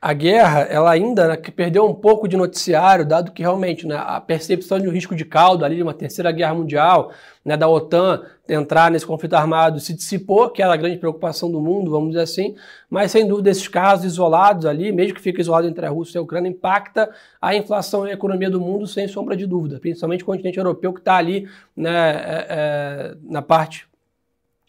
A 0.00 0.12
guerra, 0.12 0.60
ela 0.60 0.90
ainda 0.90 1.26
né, 1.26 1.36
perdeu 1.36 1.86
um 1.86 1.94
pouco 1.94 2.28
de 2.28 2.36
noticiário, 2.36 3.04
dado 3.04 3.32
que 3.32 3.42
realmente 3.42 3.86
né, 3.86 3.96
a 3.96 4.20
percepção 4.20 4.78
de 4.78 4.86
um 4.86 4.92
risco 4.92 5.16
de 5.16 5.24
caldo 5.24 5.64
ali 5.64 5.76
de 5.76 5.82
uma 5.82 5.94
terceira 5.94 6.30
guerra 6.30 6.52
mundial, 6.54 7.12
né, 7.42 7.56
da 7.56 7.66
OTAN 7.66 8.22
entrar 8.46 8.90
nesse 8.90 9.06
conflito 9.06 9.34
armado 9.34 9.80
se 9.80 9.94
dissipou, 9.94 10.50
que 10.50 10.62
era 10.62 10.74
a 10.74 10.76
grande 10.76 10.98
preocupação 10.98 11.50
do 11.50 11.60
mundo, 11.60 11.90
vamos 11.90 12.10
dizer 12.10 12.22
assim, 12.22 12.54
mas 12.90 13.10
sem 13.10 13.26
dúvida 13.26 13.50
esses 13.50 13.68
casos 13.68 14.04
isolados 14.04 14.66
ali, 14.66 14.92
mesmo 14.92 15.14
que 15.14 15.20
fique 15.20 15.40
isolado 15.40 15.66
entre 15.66 15.86
a 15.86 15.88
Rússia 15.88 16.18
e 16.18 16.20
a 16.20 16.22
Ucrânia, 16.22 16.50
impacta 16.50 17.10
a 17.40 17.56
inflação 17.56 18.06
e 18.06 18.10
a 18.10 18.14
economia 18.14 18.50
do 18.50 18.60
mundo 18.60 18.86
sem 18.86 19.08
sombra 19.08 19.34
de 19.34 19.46
dúvida, 19.46 19.80
principalmente 19.80 20.22
o 20.22 20.26
continente 20.26 20.58
europeu 20.58 20.92
que 20.92 21.00
está 21.00 21.16
ali 21.16 21.48
né, 21.74 22.10
é, 22.10 22.46
é, 22.48 23.16
na 23.22 23.40
parte 23.40 23.88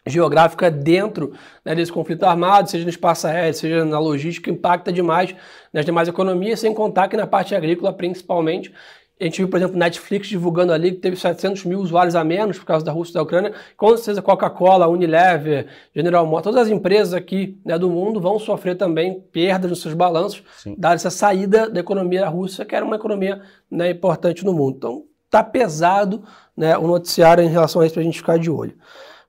geográfica 0.08 0.70
dentro 0.70 1.32
né, 1.64 1.74
desse 1.74 1.92
conflito 1.92 2.24
armado, 2.24 2.70
seja 2.70 2.84
no 2.84 2.90
espaço 2.90 3.26
aéreo, 3.26 3.54
seja 3.54 3.84
na 3.84 3.98
logística, 3.98 4.50
impacta 4.50 4.92
demais 4.92 5.34
nas 5.72 5.84
demais 5.84 6.08
economias, 6.08 6.60
sem 6.60 6.72
contar 6.74 7.08
que 7.08 7.16
na 7.16 7.26
parte 7.26 7.54
agrícola, 7.54 7.92
principalmente, 7.92 8.72
A 9.20 9.24
gente 9.24 9.38
viu, 9.38 9.48
por 9.48 9.56
exemplo, 9.56 9.76
Netflix 9.76 10.28
divulgando 10.28 10.72
ali 10.72 10.92
que 10.92 10.98
teve 10.98 11.16
700 11.16 11.64
mil 11.64 11.80
usuários 11.80 12.14
a 12.14 12.22
menos 12.22 12.56
por 12.56 12.64
causa 12.64 12.84
da 12.84 12.92
Rússia 12.92 13.12
e 13.12 13.14
da 13.14 13.22
Ucrânia. 13.22 13.52
Com 13.76 13.96
certeza, 13.96 14.22
Coca-Cola, 14.22 14.86
Unilever, 14.86 15.66
General 15.92 16.24
Motors, 16.24 16.54
todas 16.54 16.68
as 16.68 16.72
empresas 16.72 17.12
aqui 17.12 17.58
né, 17.64 17.76
do 17.76 17.90
mundo 17.90 18.20
vão 18.20 18.38
sofrer 18.38 18.76
também 18.76 19.20
perdas 19.32 19.70
nos 19.70 19.82
seus 19.82 19.94
balanços, 19.94 20.44
dada 20.76 20.94
essa 20.94 21.10
saída 21.10 21.68
da 21.68 21.80
economia 21.80 22.28
russa, 22.28 22.64
que 22.64 22.76
era 22.76 22.84
uma 22.84 22.94
economia 22.94 23.42
né, 23.68 23.90
importante 23.90 24.44
no 24.44 24.52
mundo. 24.52 24.76
Então, 24.76 25.04
tá 25.28 25.42
pesado 25.42 26.22
né, 26.56 26.78
o 26.78 26.86
noticiário 26.86 27.42
em 27.42 27.48
relação 27.48 27.82
a 27.82 27.86
isso 27.86 27.94
para 27.94 28.02
a 28.02 28.04
gente 28.04 28.18
ficar 28.18 28.38
de 28.38 28.50
olho. 28.50 28.74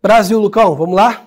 Brasil, 0.01 0.39
Lucão, 0.39 0.75
vamos 0.77 0.96
lá? 0.96 1.25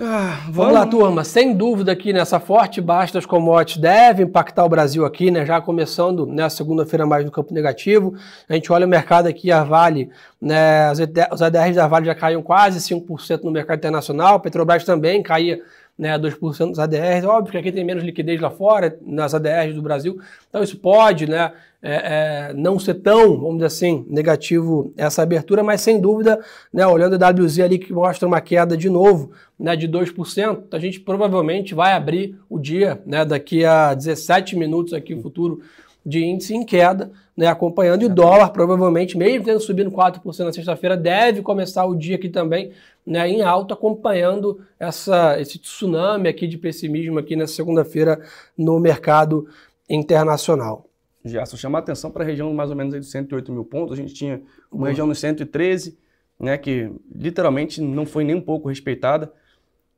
Ah, 0.00 0.40
vamos. 0.46 0.56
vamos. 0.56 0.74
lá, 0.74 0.86
turma. 0.86 1.22
Sem 1.22 1.54
dúvida 1.54 1.92
aqui 1.92 2.12
nessa 2.12 2.40
forte 2.40 2.80
baixa 2.80 3.14
das 3.14 3.24
commodities 3.24 3.80
deve 3.80 4.24
impactar 4.24 4.64
o 4.64 4.68
Brasil 4.68 5.04
aqui, 5.04 5.30
né? 5.30 5.46
Já 5.46 5.60
começando 5.60 6.26
né, 6.26 6.48
segunda-feira 6.48 7.06
mais 7.06 7.24
no 7.24 7.30
campo 7.30 7.54
negativo. 7.54 8.14
A 8.48 8.54
gente 8.54 8.72
olha 8.72 8.86
o 8.86 8.88
mercado 8.88 9.28
aqui, 9.28 9.52
a 9.52 9.62
Vale, 9.62 10.10
né? 10.40 10.90
Os 11.30 11.40
ADRs 11.40 11.76
da 11.76 11.86
Vale 11.86 12.06
já 12.06 12.14
caíram 12.16 12.42
quase 12.42 12.80
5% 12.80 13.44
no 13.44 13.52
mercado 13.52 13.78
internacional. 13.78 14.40
Petrobras 14.40 14.84
também 14.84 15.22
caía 15.22 15.62
né, 15.96 16.18
2% 16.18 16.70
dos 16.70 16.80
ADRs. 16.80 17.24
Óbvio 17.24 17.52
que 17.52 17.58
aqui 17.58 17.70
tem 17.70 17.84
menos 17.84 18.02
liquidez 18.02 18.40
lá 18.40 18.50
fora, 18.50 18.98
nas 19.00 19.32
ADRs 19.32 19.76
do 19.76 19.82
Brasil. 19.82 20.20
Então 20.48 20.60
isso 20.60 20.76
pode 20.76 21.28
né, 21.28 21.52
é, 21.88 22.48
é, 22.50 22.52
não 22.52 22.80
ser 22.80 22.94
tão, 22.94 23.38
vamos 23.38 23.54
dizer 23.58 23.66
assim, 23.66 24.04
negativo 24.10 24.92
essa 24.96 25.22
abertura, 25.22 25.62
mas 25.62 25.80
sem 25.80 26.00
dúvida, 26.00 26.44
né, 26.72 26.84
olhando 26.84 27.12
o 27.12 27.44
WZ 27.44 27.60
ali 27.60 27.78
que 27.78 27.92
mostra 27.92 28.26
uma 28.26 28.40
queda 28.40 28.76
de 28.76 28.90
novo 28.90 29.30
né, 29.56 29.76
de 29.76 29.88
2%, 29.88 30.64
a 30.72 30.78
gente 30.80 30.98
provavelmente 30.98 31.76
vai 31.76 31.92
abrir 31.92 32.36
o 32.50 32.58
dia 32.58 33.00
né, 33.06 33.24
daqui 33.24 33.64
a 33.64 33.94
17 33.94 34.56
minutos 34.56 34.92
aqui 34.92 35.14
o 35.14 35.22
futuro 35.22 35.60
de 36.04 36.24
índice 36.24 36.56
em 36.56 36.64
queda, 36.64 37.12
né, 37.36 37.46
acompanhando. 37.46 38.02
E 38.02 38.06
o 38.06 38.12
dólar, 38.12 38.50
provavelmente, 38.50 39.16
mesmo 39.16 39.44
tendo 39.44 39.60
subido 39.60 39.90
4% 39.90 40.44
na 40.44 40.52
sexta-feira, 40.52 40.96
deve 40.96 41.40
começar 41.40 41.84
o 41.84 41.94
dia 41.94 42.16
aqui 42.16 42.28
também 42.28 42.72
né, 43.06 43.28
em 43.28 43.42
alta, 43.42 43.74
acompanhando 43.74 44.60
essa, 44.78 45.40
esse 45.40 45.56
tsunami 45.56 46.28
aqui 46.28 46.48
de 46.48 46.58
pessimismo 46.58 47.20
aqui 47.20 47.36
na 47.36 47.46
segunda-feira 47.46 48.20
no 48.58 48.80
mercado 48.80 49.46
internacional. 49.88 50.85
Gerson, 51.28 51.56
chamar 51.56 51.80
atenção 51.80 52.10
para 52.10 52.22
a 52.22 52.26
região 52.26 52.52
mais 52.54 52.70
ou 52.70 52.76
menos 52.76 52.94
de 52.94 53.06
108 53.06 53.52
mil 53.52 53.64
pontos. 53.64 53.92
A 53.92 53.96
gente 54.00 54.14
tinha 54.14 54.42
uma 54.70 54.82
uhum. 54.82 54.88
região 54.88 55.06
nos 55.06 55.18
113, 55.18 55.98
né, 56.38 56.56
que 56.58 56.90
literalmente 57.14 57.80
não 57.80 58.06
foi 58.06 58.24
nem 58.24 58.36
um 58.36 58.40
pouco 58.40 58.68
respeitada, 58.68 59.32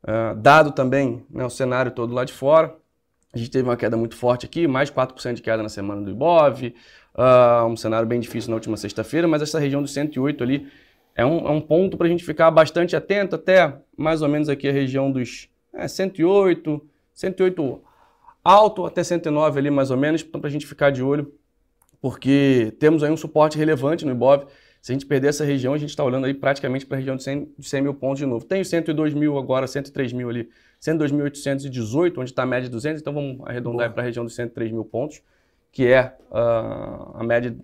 uh, 0.04 0.34
dado 0.36 0.72
também 0.72 1.24
né, 1.30 1.44
o 1.44 1.50
cenário 1.50 1.90
todo 1.90 2.14
lá 2.14 2.24
de 2.24 2.32
fora. 2.32 2.74
A 3.32 3.38
gente 3.38 3.50
teve 3.50 3.68
uma 3.68 3.76
queda 3.76 3.96
muito 3.96 4.16
forte 4.16 4.46
aqui, 4.46 4.66
mais 4.66 4.90
4% 4.90 5.34
de 5.34 5.42
queda 5.42 5.62
na 5.62 5.68
semana 5.68 6.00
do 6.00 6.10
Ibov, 6.10 6.62
uh, 7.14 7.66
um 7.66 7.76
cenário 7.76 8.08
bem 8.08 8.20
difícil 8.20 8.50
na 8.50 8.56
última 8.56 8.76
sexta-feira, 8.76 9.28
mas 9.28 9.42
essa 9.42 9.58
região 9.58 9.82
dos 9.82 9.92
108 9.92 10.42
ali 10.42 10.66
é 11.14 11.26
um, 11.26 11.46
é 11.46 11.50
um 11.50 11.60
ponto 11.60 11.96
para 11.96 12.06
a 12.06 12.10
gente 12.10 12.24
ficar 12.24 12.50
bastante 12.50 12.94
atento, 12.94 13.34
até 13.34 13.74
mais 13.96 14.22
ou 14.22 14.28
menos 14.28 14.48
aqui 14.48 14.68
a 14.68 14.72
região 14.72 15.10
dos 15.10 15.48
é, 15.74 15.86
108, 15.86 16.80
108 17.12 17.82
alto 18.48 18.86
até 18.86 19.04
109 19.04 19.58
ali 19.58 19.70
mais 19.70 19.90
ou 19.90 19.96
menos, 19.96 20.22
para 20.22 20.46
a 20.46 20.50
gente 20.50 20.66
ficar 20.66 20.90
de 20.90 21.02
olho, 21.02 21.32
porque 22.00 22.74
temos 22.78 23.02
aí 23.02 23.10
um 23.10 23.16
suporte 23.16 23.58
relevante 23.58 24.06
no 24.06 24.12
Ibov. 24.12 24.46
Se 24.80 24.92
a 24.92 24.94
gente 24.94 25.04
perder 25.04 25.28
essa 25.28 25.44
região, 25.44 25.74
a 25.74 25.78
gente 25.78 25.90
está 25.90 26.02
olhando 26.02 26.24
aí 26.24 26.32
praticamente 26.32 26.86
para 26.86 26.96
a 26.96 26.98
região 26.98 27.16
de 27.16 27.22
100, 27.24 27.52
de 27.58 27.68
100 27.68 27.82
mil 27.82 27.94
pontos 27.94 28.20
de 28.20 28.26
novo. 28.26 28.46
Tem 28.46 28.64
102 28.64 29.12
mil 29.12 29.36
agora, 29.36 29.66
103 29.66 30.12
mil 30.12 30.30
ali 30.30 30.48
102.818, 30.80 32.18
onde 32.18 32.30
está 32.30 32.44
a 32.44 32.46
média 32.46 32.64
de 32.64 32.70
200, 32.70 33.02
então 33.02 33.12
vamos 33.12 33.40
arredondar 33.44 33.92
para 33.92 34.02
a 34.02 34.06
região 34.06 34.24
dos 34.24 34.34
103 34.34 34.70
mil 34.72 34.84
pontos, 34.84 35.20
que 35.72 35.86
é 35.86 36.16
uh, 36.30 37.16
a 37.18 37.24
média 37.24 37.54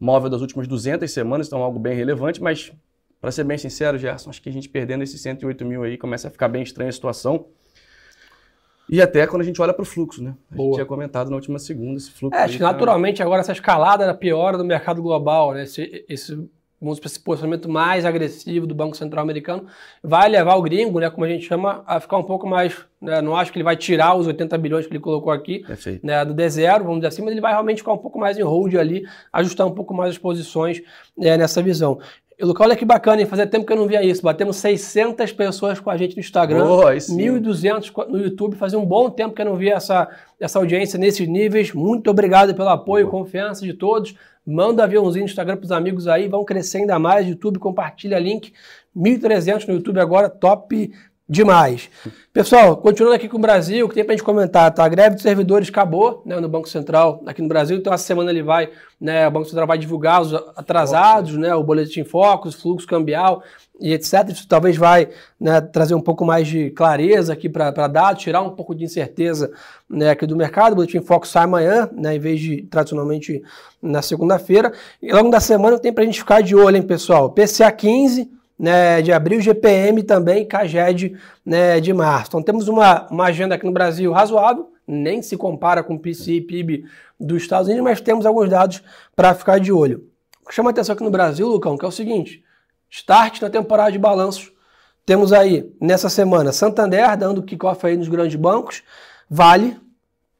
móvel 0.00 0.30
das 0.30 0.40
últimas 0.40 0.66
200 0.66 1.08
semanas, 1.10 1.46
então 1.46 1.62
algo 1.62 1.78
bem 1.78 1.94
relevante, 1.94 2.42
mas 2.42 2.72
para 3.20 3.30
ser 3.30 3.44
bem 3.44 3.58
sincero, 3.58 3.98
Gerson, 3.98 4.30
acho 4.30 4.42
que 4.42 4.48
a 4.48 4.52
gente 4.52 4.68
perdendo 4.68 5.04
esses 5.04 5.20
108 5.20 5.64
mil 5.64 5.84
aí 5.84 5.96
começa 5.96 6.28
a 6.28 6.30
ficar 6.30 6.48
bem 6.48 6.62
estranha 6.62 6.88
a 6.88 6.92
situação. 6.92 7.46
E 8.88 9.00
até 9.00 9.26
quando 9.26 9.42
a 9.42 9.44
gente 9.44 9.60
olha 9.60 9.72
para 9.72 9.82
o 9.82 9.86
fluxo, 9.86 10.22
né? 10.22 10.34
A 10.50 10.56
Boa. 10.56 10.66
gente 10.68 10.74
tinha 10.76 10.86
comentado 10.86 11.30
na 11.30 11.36
última 11.36 11.58
segunda 11.58 11.96
esse 11.96 12.10
fluxo. 12.10 12.36
É, 12.36 12.42
acho 12.42 12.54
que 12.54 12.58
tá... 12.58 12.72
naturalmente 12.72 13.22
agora 13.22 13.40
essa 13.40 13.52
escalada 13.52 14.06
da 14.06 14.14
piora 14.14 14.58
do 14.58 14.64
mercado 14.64 15.00
global, 15.02 15.54
né? 15.54 15.62
Esse, 15.62 16.04
esse 16.08 16.36
vamos 16.84 17.00
esse 17.04 17.18
posicionamento 17.18 17.68
mais 17.68 18.04
agressivo 18.04 18.66
do 18.66 18.74
Banco 18.74 18.96
Central 18.96 19.22
americano, 19.22 19.66
vai 20.02 20.28
levar 20.28 20.54
o 20.56 20.62
gringo, 20.62 21.00
né, 21.00 21.08
como 21.08 21.24
a 21.24 21.28
gente 21.28 21.46
chama, 21.46 21.82
a 21.86 21.98
ficar 21.98 22.18
um 22.18 22.22
pouco 22.22 22.46
mais. 22.46 22.76
Né, 23.00 23.20
não 23.20 23.36
acho 23.36 23.52
que 23.52 23.58
ele 23.58 23.64
vai 23.64 23.76
tirar 23.76 24.14
os 24.14 24.26
80 24.26 24.56
bilhões 24.58 24.86
que 24.86 24.92
ele 24.92 25.00
colocou 25.00 25.32
aqui 25.32 25.62
né, 26.02 26.24
do 26.24 26.34
D0, 26.34 26.78
vamos 26.78 26.96
dizer 26.96 27.08
assim, 27.08 27.22
mas 27.22 27.32
ele 27.32 27.40
vai 27.40 27.52
realmente 27.52 27.78
ficar 27.78 27.92
um 27.92 27.98
pouco 27.98 28.18
mais 28.18 28.38
em 28.38 28.42
hold 28.42 28.74
ali, 28.76 29.06
ajustar 29.32 29.66
um 29.66 29.72
pouco 29.72 29.92
mais 29.94 30.10
as 30.10 30.18
posições 30.18 30.82
é, 31.20 31.36
nessa 31.36 31.62
visão. 31.62 31.98
E, 32.38 32.44
olha 32.44 32.76
que 32.76 32.84
bacana, 32.84 33.20
hein? 33.20 33.26
Fazia 33.26 33.46
tempo 33.46 33.64
que 33.64 33.72
eu 33.72 33.76
não 33.76 33.86
via 33.86 34.02
isso. 34.02 34.22
Batemos 34.22 34.56
600 34.56 35.32
pessoas 35.32 35.80
com 35.80 35.90
a 35.90 35.96
gente 35.96 36.16
no 36.16 36.20
Instagram, 36.20 36.64
oh, 36.64 36.84
1.200 36.84 38.08
no 38.08 38.18
YouTube. 38.18 38.56
Fazia 38.56 38.78
um 38.78 38.84
bom 38.84 39.08
tempo 39.10 39.34
que 39.34 39.42
eu 39.42 39.46
não 39.46 39.56
via 39.56 39.74
essa, 39.74 40.08
essa 40.40 40.58
audiência 40.58 40.98
nesses 40.98 41.26
níveis. 41.28 41.72
Muito 41.72 42.10
obrigado 42.10 42.54
pelo 42.54 42.68
apoio 42.68 43.06
e 43.06 43.10
confiança 43.10 43.64
de 43.64 43.72
todos. 43.72 44.14
Manda 44.46 44.84
aviãozinho 44.84 45.24
no 45.24 45.30
Instagram 45.30 45.56
para 45.56 45.64
os 45.64 45.72
amigos 45.72 46.06
aí, 46.06 46.28
vão 46.28 46.44
crescer 46.44 46.78
ainda 46.78 46.98
mais. 46.98 47.26
YouTube, 47.26 47.58
compartilha 47.58 48.18
link. 48.18 48.52
1.300 48.96 49.66
no 49.66 49.74
YouTube 49.74 49.98
agora, 50.00 50.28
top 50.28 50.92
demais. 51.28 51.88
Pessoal, 52.32 52.76
continuando 52.76 53.16
aqui 53.16 53.28
com 53.28 53.38
o 53.38 53.40
Brasil, 53.40 53.86
o 53.86 53.88
que 53.88 53.94
tem 53.94 54.04
para 54.04 54.12
a 54.12 54.16
gente 54.16 54.24
comentar, 54.24 54.70
tá? 54.72 54.84
A 54.84 54.88
greve 54.88 55.16
de 55.16 55.22
servidores 55.22 55.68
acabou 55.68 56.22
né, 56.26 56.38
no 56.38 56.48
Banco 56.48 56.68
Central 56.68 57.22
aqui 57.26 57.40
no 57.40 57.48
Brasil, 57.48 57.76
então 57.76 57.92
essa 57.92 58.04
semana 58.04 58.30
ele 58.30 58.42
vai, 58.42 58.68
né, 59.00 59.26
o 59.26 59.30
Banco 59.30 59.46
Central 59.46 59.66
vai 59.66 59.78
divulgar 59.78 60.20
os 60.20 60.34
atrasados, 60.34 61.36
né, 61.36 61.54
o 61.54 61.62
boletim 61.62 62.04
focos, 62.04 62.54
fluxo 62.54 62.86
cambial 62.86 63.42
e 63.80 63.92
etc. 63.92 64.28
Isso 64.28 64.46
talvez 64.46 64.76
vai 64.76 65.08
né, 65.40 65.60
trazer 65.60 65.94
um 65.94 66.00
pouco 66.00 66.24
mais 66.26 66.46
de 66.46 66.70
clareza 66.70 67.32
aqui 67.32 67.48
para 67.48 67.70
dados, 67.88 68.22
tirar 68.22 68.42
um 68.42 68.50
pouco 68.50 68.74
de 68.74 68.84
incerteza 68.84 69.50
né, 69.88 70.10
aqui 70.10 70.26
do 70.26 70.36
mercado. 70.36 70.72
O 70.72 70.76
boletim 70.76 71.00
foco 71.00 71.26
sai 71.26 71.44
amanhã, 71.44 71.88
né, 71.92 72.16
em 72.16 72.18
vez 72.18 72.40
de 72.40 72.62
tradicionalmente 72.62 73.42
na 73.80 74.02
segunda-feira. 74.02 74.72
E 75.00 75.10
ao 75.10 75.18
longo 75.18 75.30
da 75.30 75.40
semana 75.40 75.78
tem 75.78 75.92
para 75.92 76.02
a 76.02 76.06
gente 76.06 76.18
ficar 76.18 76.42
de 76.42 76.54
olho, 76.54 76.76
hein, 76.76 76.82
pessoal? 76.82 77.30
PCA 77.30 77.72
15 77.72 78.30
né, 78.58 79.02
de 79.02 79.12
abril, 79.12 79.40
GPM 79.40 80.02
também, 80.02 80.46
CAGED 80.46 81.16
né, 81.44 81.80
de 81.80 81.92
março. 81.92 82.28
Então 82.28 82.42
temos 82.42 82.68
uma, 82.68 83.06
uma 83.10 83.24
agenda 83.24 83.54
aqui 83.54 83.66
no 83.66 83.72
Brasil 83.72 84.12
razoável, 84.12 84.72
nem 84.86 85.22
se 85.22 85.36
compara 85.36 85.82
com 85.82 85.94
o 85.94 86.00
e 86.06 86.40
PIB 86.40 86.84
dos 87.18 87.42
Estados 87.42 87.68
Unidos, 87.68 87.84
mas 87.84 88.00
temos 88.00 88.26
alguns 88.26 88.48
dados 88.48 88.82
para 89.16 89.34
ficar 89.34 89.58
de 89.58 89.72
olho. 89.72 90.08
Chama 90.50 90.70
atenção 90.70 90.94
aqui 90.94 91.02
no 91.02 91.10
Brasil, 91.10 91.48
Lucão, 91.48 91.76
que 91.76 91.84
é 91.84 91.88
o 91.88 91.92
seguinte: 91.92 92.44
start 92.90 93.40
na 93.40 93.48
temporada 93.48 93.92
de 93.92 93.98
balanços. 93.98 94.52
Temos 95.06 95.32
aí, 95.32 95.70
nessa 95.80 96.08
semana, 96.08 96.52
Santander 96.52 97.16
dando 97.16 97.42
kickoff 97.42 97.86
aí 97.86 97.96
nos 97.96 98.08
grandes 98.08 98.36
bancos, 98.36 98.82
Vale, 99.28 99.76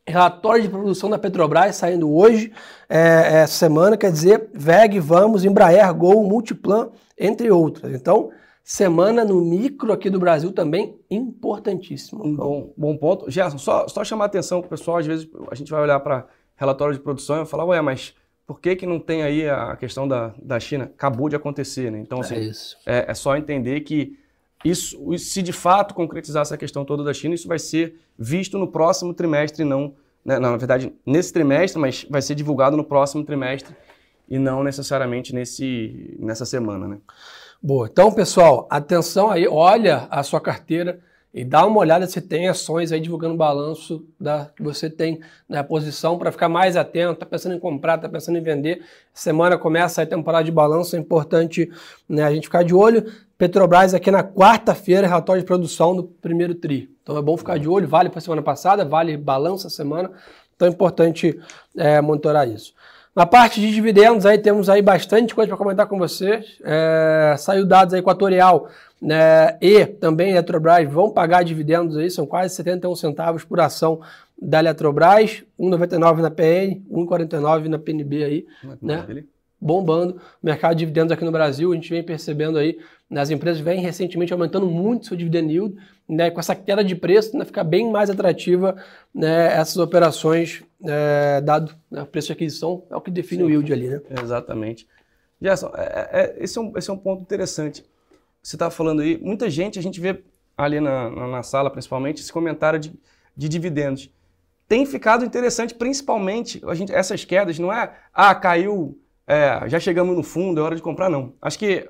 relatório 0.06 0.62
de 0.62 0.68
produção 0.68 1.08
da 1.08 1.18
Petrobras 1.18 1.76
saindo 1.76 2.14
hoje, 2.14 2.52
é, 2.88 3.42
essa 3.42 3.54
semana, 3.54 3.96
quer 3.96 4.10
dizer, 4.10 4.48
VEG, 4.54 5.00
Vamos, 5.00 5.44
Embraer, 5.44 5.92
Gol, 5.94 6.24
Multiplan, 6.24 6.88
entre 7.18 7.50
outras. 7.50 7.94
Então, 7.94 8.30
semana 8.62 9.24
no 9.24 9.40
micro 9.40 9.92
aqui 9.92 10.08
do 10.08 10.18
Brasil 10.18 10.52
também 10.52 10.98
importantíssimo. 11.10 12.26
Um 12.26 12.34
bom, 12.34 12.72
bom 12.76 12.96
ponto. 12.96 13.30
Gerson, 13.30 13.58
só, 13.58 13.86
só 13.88 14.04
chamar 14.04 14.24
a 14.24 14.26
atenção 14.26 14.60
para 14.60 14.66
o 14.66 14.70
pessoal, 14.70 14.98
às 14.98 15.06
vezes 15.06 15.28
a 15.50 15.54
gente 15.54 15.70
vai 15.70 15.82
olhar 15.82 16.00
para 16.00 16.26
relatório 16.56 16.94
de 16.94 17.00
produção 17.00 17.42
e 17.42 17.46
falar, 17.46 17.64
ué, 17.64 17.80
mas 17.80 18.14
por 18.46 18.60
que, 18.60 18.76
que 18.76 18.86
não 18.86 18.98
tem 18.98 19.22
aí 19.22 19.48
a 19.48 19.76
questão 19.76 20.06
da, 20.06 20.34
da 20.40 20.60
China? 20.60 20.84
Acabou 20.84 21.28
de 21.28 21.36
acontecer, 21.36 21.90
né? 21.90 21.98
Então, 21.98 22.20
assim, 22.20 22.50
é, 22.86 22.98
é, 22.98 23.04
é 23.08 23.14
só 23.14 23.36
entender 23.36 23.80
que 23.80 24.18
isso, 24.64 24.98
se 25.18 25.42
de 25.42 25.52
fato 25.52 25.94
concretizar 25.94 26.42
essa 26.42 26.56
questão 26.56 26.84
toda 26.84 27.04
da 27.04 27.12
China, 27.12 27.34
isso 27.34 27.48
vai 27.48 27.58
ser 27.58 27.96
visto 28.18 28.58
no 28.58 28.66
próximo 28.66 29.12
trimestre, 29.12 29.64
não, 29.64 29.94
né, 30.24 30.38
não, 30.38 30.52
na 30.52 30.56
verdade, 30.56 30.92
nesse 31.04 31.32
trimestre, 31.32 31.78
mas 31.78 32.06
vai 32.08 32.22
ser 32.22 32.34
divulgado 32.34 32.76
no 32.76 32.84
próximo 32.84 33.24
trimestre 33.24 33.74
e 34.28 34.38
não 34.38 34.62
necessariamente 34.62 35.34
nesse, 35.34 36.16
nessa 36.18 36.44
semana, 36.44 36.86
né? 36.88 36.98
Boa. 37.62 37.88
Então, 37.90 38.12
pessoal, 38.12 38.66
atenção 38.68 39.30
aí, 39.30 39.48
olha 39.48 40.06
a 40.10 40.22
sua 40.22 40.40
carteira 40.40 41.00
e 41.32 41.44
dá 41.44 41.66
uma 41.66 41.80
olhada 41.80 42.06
se 42.06 42.20
tem 42.20 42.46
ações 42.46 42.92
aí 42.92 43.00
divulgando 43.00 43.34
o 43.34 43.36
balanço 43.36 44.06
da, 44.20 44.50
que 44.54 44.62
você 44.62 44.88
tem 44.88 45.20
na 45.48 45.64
posição 45.64 46.16
para 46.16 46.30
ficar 46.30 46.48
mais 46.48 46.76
atento, 46.76 47.18
tá 47.18 47.26
pensando 47.26 47.56
em 47.56 47.58
comprar, 47.58 47.98
tá 47.98 48.08
pensando 48.08 48.38
em 48.38 48.40
vender. 48.40 48.84
Semana 49.12 49.58
começa 49.58 50.00
a 50.00 50.06
temporada 50.06 50.44
de 50.44 50.52
balanço, 50.52 50.94
é 50.94 50.98
importante 50.98 51.68
né, 52.08 52.22
a 52.22 52.32
gente 52.32 52.44
ficar 52.44 52.62
de 52.62 52.72
olho. 52.72 53.04
Petrobras 53.36 53.94
aqui 53.94 54.12
na 54.12 54.22
quarta-feira, 54.22 55.08
relatório 55.08 55.42
de 55.42 55.46
produção 55.46 55.96
do 55.96 56.04
primeiro 56.04 56.54
TRI. 56.54 56.88
Então 57.02 57.18
é 57.18 57.22
bom 57.22 57.36
ficar 57.36 57.58
de 57.58 57.68
olho, 57.68 57.88
vale 57.88 58.10
para 58.10 58.18
a 58.18 58.22
semana 58.22 58.42
passada, 58.42 58.84
vale 58.84 59.16
balança 59.16 59.68
semana, 59.68 60.12
então 60.54 60.68
é 60.68 60.70
importante 60.70 61.40
é, 61.76 62.00
monitorar 62.00 62.48
isso. 62.48 62.72
Na 63.14 63.24
parte 63.24 63.60
de 63.60 63.70
dividendos 63.72 64.26
aí 64.26 64.38
temos 64.38 64.68
aí 64.68 64.82
bastante 64.82 65.34
coisa 65.34 65.48
para 65.48 65.56
comentar 65.56 65.86
com 65.86 65.98
vocês. 65.98 66.58
É, 66.64 67.36
saiu 67.38 67.64
dados 67.64 67.94
aí 67.94 68.00
equatorial 68.00 68.68
né, 69.00 69.56
e 69.60 69.86
também 69.86 70.30
Eletrobras 70.30 70.90
vão 70.90 71.10
pagar 71.10 71.44
dividendos 71.44 71.96
aí, 71.96 72.10
são 72.10 72.26
quase 72.26 72.54
71 72.54 72.96
centavos 72.96 73.44
por 73.44 73.60
ação 73.60 74.00
da 74.40 74.58
Eletrobras, 74.58 75.44
1,99 75.60 76.16
na 76.22 76.30
PN, 76.30 76.82
1,49 76.90 77.68
na 77.68 77.78
PNB 77.78 78.24
aí, 78.24 78.46
né? 78.82 79.24
Bombando. 79.60 80.20
Mercado 80.42 80.72
de 80.72 80.80
dividendos 80.80 81.12
aqui 81.12 81.24
no 81.24 81.32
Brasil, 81.32 81.72
a 81.72 81.74
gente 81.74 81.88
vem 81.90 82.02
percebendo 82.02 82.58
aí, 82.58 82.78
né, 83.08 83.20
as 83.20 83.30
empresas 83.30 83.60
vêm 83.60 83.80
recentemente 83.80 84.32
aumentando 84.32 84.66
muito 84.66 85.06
seu 85.06 85.16
dividend 85.16 85.52
yield, 85.52 85.76
né, 86.08 86.30
com 86.30 86.40
essa 86.40 86.54
queda 86.54 86.84
de 86.84 86.94
preço, 86.94 87.36
né, 87.36 87.44
fica 87.44 87.64
bem 87.64 87.90
mais 87.90 88.10
atrativa 88.10 88.76
né, 89.14 89.54
essas 89.54 89.76
operações, 89.76 90.62
é, 90.84 91.40
dado 91.40 91.74
né, 91.90 92.02
o 92.02 92.06
preço 92.06 92.28
de 92.28 92.32
aquisição, 92.32 92.84
é 92.90 92.96
o 92.96 93.00
que 93.00 93.10
define 93.10 93.42
Sim, 93.42 93.48
o 93.48 93.50
yield 93.50 93.72
ali, 93.72 93.88
né? 93.88 94.00
Exatamente. 94.22 94.86
Gerson, 95.40 95.70
é, 95.76 95.82
é, 95.82 96.20
é, 96.20 96.44
esse, 96.44 96.58
é 96.58 96.60
um, 96.60 96.72
esse 96.76 96.90
é 96.90 96.92
um 96.92 96.98
ponto 96.98 97.22
interessante. 97.22 97.84
Você 98.42 98.56
estava 98.56 98.70
falando 98.70 99.00
aí, 99.00 99.18
muita 99.18 99.48
gente, 99.48 99.78
a 99.78 99.82
gente 99.82 100.00
vê 100.00 100.22
ali 100.56 100.80
na, 100.80 101.10
na, 101.10 101.26
na 101.26 101.42
sala, 101.42 101.70
principalmente, 101.70 102.20
esse 102.20 102.32
comentário 102.32 102.78
de, 102.78 102.92
de 103.36 103.48
dividendos 103.48 104.10
tem 104.68 104.86
ficado 104.86 105.24
interessante, 105.24 105.74
principalmente 105.74 106.62
a 106.66 106.74
gente, 106.74 106.92
essas 106.92 107.24
quedas, 107.24 107.58
não 107.58 107.72
é, 107.72 107.94
ah, 108.12 108.34
caiu, 108.34 108.98
é, 109.26 109.68
já 109.68 109.80
chegamos 109.80 110.16
no 110.16 110.22
fundo, 110.22 110.60
é 110.60 110.62
hora 110.64 110.76
de 110.76 110.82
comprar, 110.82 111.08
não. 111.08 111.34
Acho 111.40 111.58
que 111.58 111.88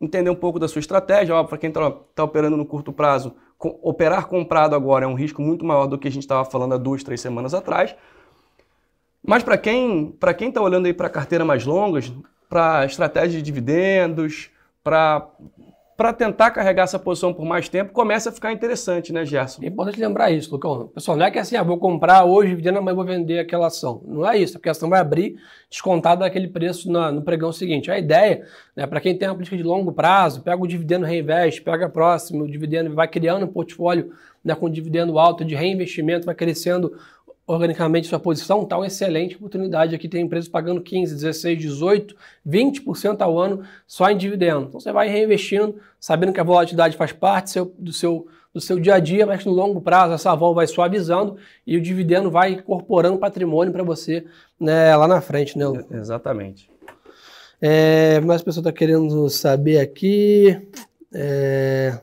entender 0.00 0.30
um 0.30 0.34
pouco 0.34 0.58
da 0.58 0.66
sua 0.66 0.80
estratégia, 0.80 1.42
para 1.44 1.58
quem 1.58 1.68
está 1.68 1.90
tá 1.90 2.24
operando 2.24 2.56
no 2.56 2.66
curto 2.66 2.92
prazo, 2.92 3.34
operar 3.58 4.26
comprado 4.26 4.74
agora 4.74 5.04
é 5.04 5.08
um 5.08 5.14
risco 5.14 5.40
muito 5.40 5.64
maior 5.64 5.86
do 5.86 5.96
que 5.96 6.08
a 6.08 6.10
gente 6.10 6.24
estava 6.24 6.44
falando 6.44 6.74
há 6.74 6.76
duas, 6.76 7.04
três 7.04 7.20
semanas 7.20 7.54
atrás. 7.54 7.94
Mas 9.24 9.44
para 9.44 9.56
quem 9.56 10.10
para 10.10 10.34
quem 10.34 10.48
está 10.48 10.60
olhando 10.60 10.86
aí 10.86 10.92
para 10.92 11.08
carteira 11.08 11.44
mais 11.44 11.64
longas, 11.64 12.12
para 12.48 12.84
estratégia 12.84 13.38
de 13.38 13.42
dividendos, 13.42 14.50
para 14.82 15.28
para 15.96 16.12
tentar 16.12 16.50
carregar 16.50 16.84
essa 16.84 16.98
posição 16.98 17.34
por 17.34 17.44
mais 17.44 17.68
tempo, 17.68 17.92
começa 17.92 18.30
a 18.30 18.32
ficar 18.32 18.52
interessante, 18.52 19.12
né, 19.12 19.24
Gerson? 19.24 19.62
É 19.62 19.66
importante 19.66 20.00
lembrar 20.00 20.30
isso, 20.30 20.50
Lucão. 20.50 20.88
Pessoal, 20.88 21.16
não 21.16 21.26
é 21.26 21.30
que 21.30 21.38
assim, 21.38 21.54
ah, 21.54 21.62
vou 21.62 21.78
comprar 21.78 22.24
hoje, 22.24 22.50
dividendo, 22.50 22.78
amanhã 22.78 22.94
vou 22.94 23.04
vender 23.04 23.38
aquela 23.38 23.66
ação. 23.66 24.02
Não 24.06 24.28
é 24.28 24.38
isso, 24.38 24.54
porque 24.54 24.68
a 24.68 24.72
ação 24.72 24.88
vai 24.88 25.00
abrir 25.00 25.36
descontada 25.70 26.22
daquele 26.22 26.48
preço 26.48 26.90
na, 26.90 27.12
no 27.12 27.22
pregão 27.22 27.52
seguinte. 27.52 27.90
A 27.90 27.98
ideia, 27.98 28.44
né, 28.74 28.86
para 28.86 29.00
quem 29.00 29.16
tem 29.16 29.28
uma 29.28 29.34
política 29.34 29.56
de 29.56 29.62
longo 29.62 29.92
prazo, 29.92 30.42
pega 30.42 30.62
o 30.62 30.66
dividendo, 30.66 31.04
reinveste, 31.04 31.60
pega 31.60 31.88
próximo, 31.88 32.44
o 32.44 32.50
dividendo 32.50 32.94
vai 32.94 33.06
criando 33.06 33.44
um 33.44 33.48
portfólio 33.48 34.12
né, 34.44 34.54
com 34.54 34.68
dividendo 34.68 35.18
alto 35.18 35.44
de 35.44 35.54
reinvestimento, 35.54 36.26
vai 36.26 36.34
crescendo 36.34 36.92
organicamente 37.46 38.06
sua 38.06 38.20
posição, 38.20 38.62
está 38.62 38.76
uma 38.76 38.86
excelente 38.86 39.36
oportunidade. 39.36 39.94
Aqui 39.94 40.08
tem 40.08 40.22
empresas 40.22 40.48
pagando 40.48 40.80
15, 40.80 41.14
16, 41.14 41.58
18, 41.58 42.16
20% 42.46 43.20
ao 43.20 43.38
ano 43.38 43.62
só 43.86 44.10
em 44.10 44.16
dividendo. 44.16 44.66
Então 44.68 44.80
você 44.80 44.92
vai 44.92 45.08
reinvestindo, 45.08 45.76
sabendo 45.98 46.32
que 46.32 46.40
a 46.40 46.44
volatilidade 46.44 46.96
faz 46.96 47.12
parte 47.12 47.46
do 47.46 47.50
seu, 47.50 47.74
do 47.78 47.92
seu, 47.92 48.26
do 48.54 48.60
seu 48.60 48.78
dia 48.78 48.94
a 48.94 49.00
dia, 49.00 49.26
mas 49.26 49.44
no 49.44 49.52
longo 49.52 49.80
prazo 49.80 50.14
essa 50.14 50.34
vol 50.34 50.54
vai 50.54 50.66
suavizando 50.66 51.36
e 51.66 51.76
o 51.76 51.80
dividendo 51.80 52.30
vai 52.30 52.52
incorporando 52.52 53.18
patrimônio 53.18 53.72
para 53.72 53.82
você 53.82 54.24
né, 54.58 54.94
lá 54.96 55.08
na 55.08 55.20
frente. 55.20 55.58
Né? 55.58 55.64
Exatamente. 55.90 56.70
É, 57.60 58.20
mais 58.20 58.42
pessoa 58.42 58.62
está 58.62 58.72
querendo 58.72 59.28
saber 59.28 59.78
aqui. 59.78 60.60
É... 61.12 61.98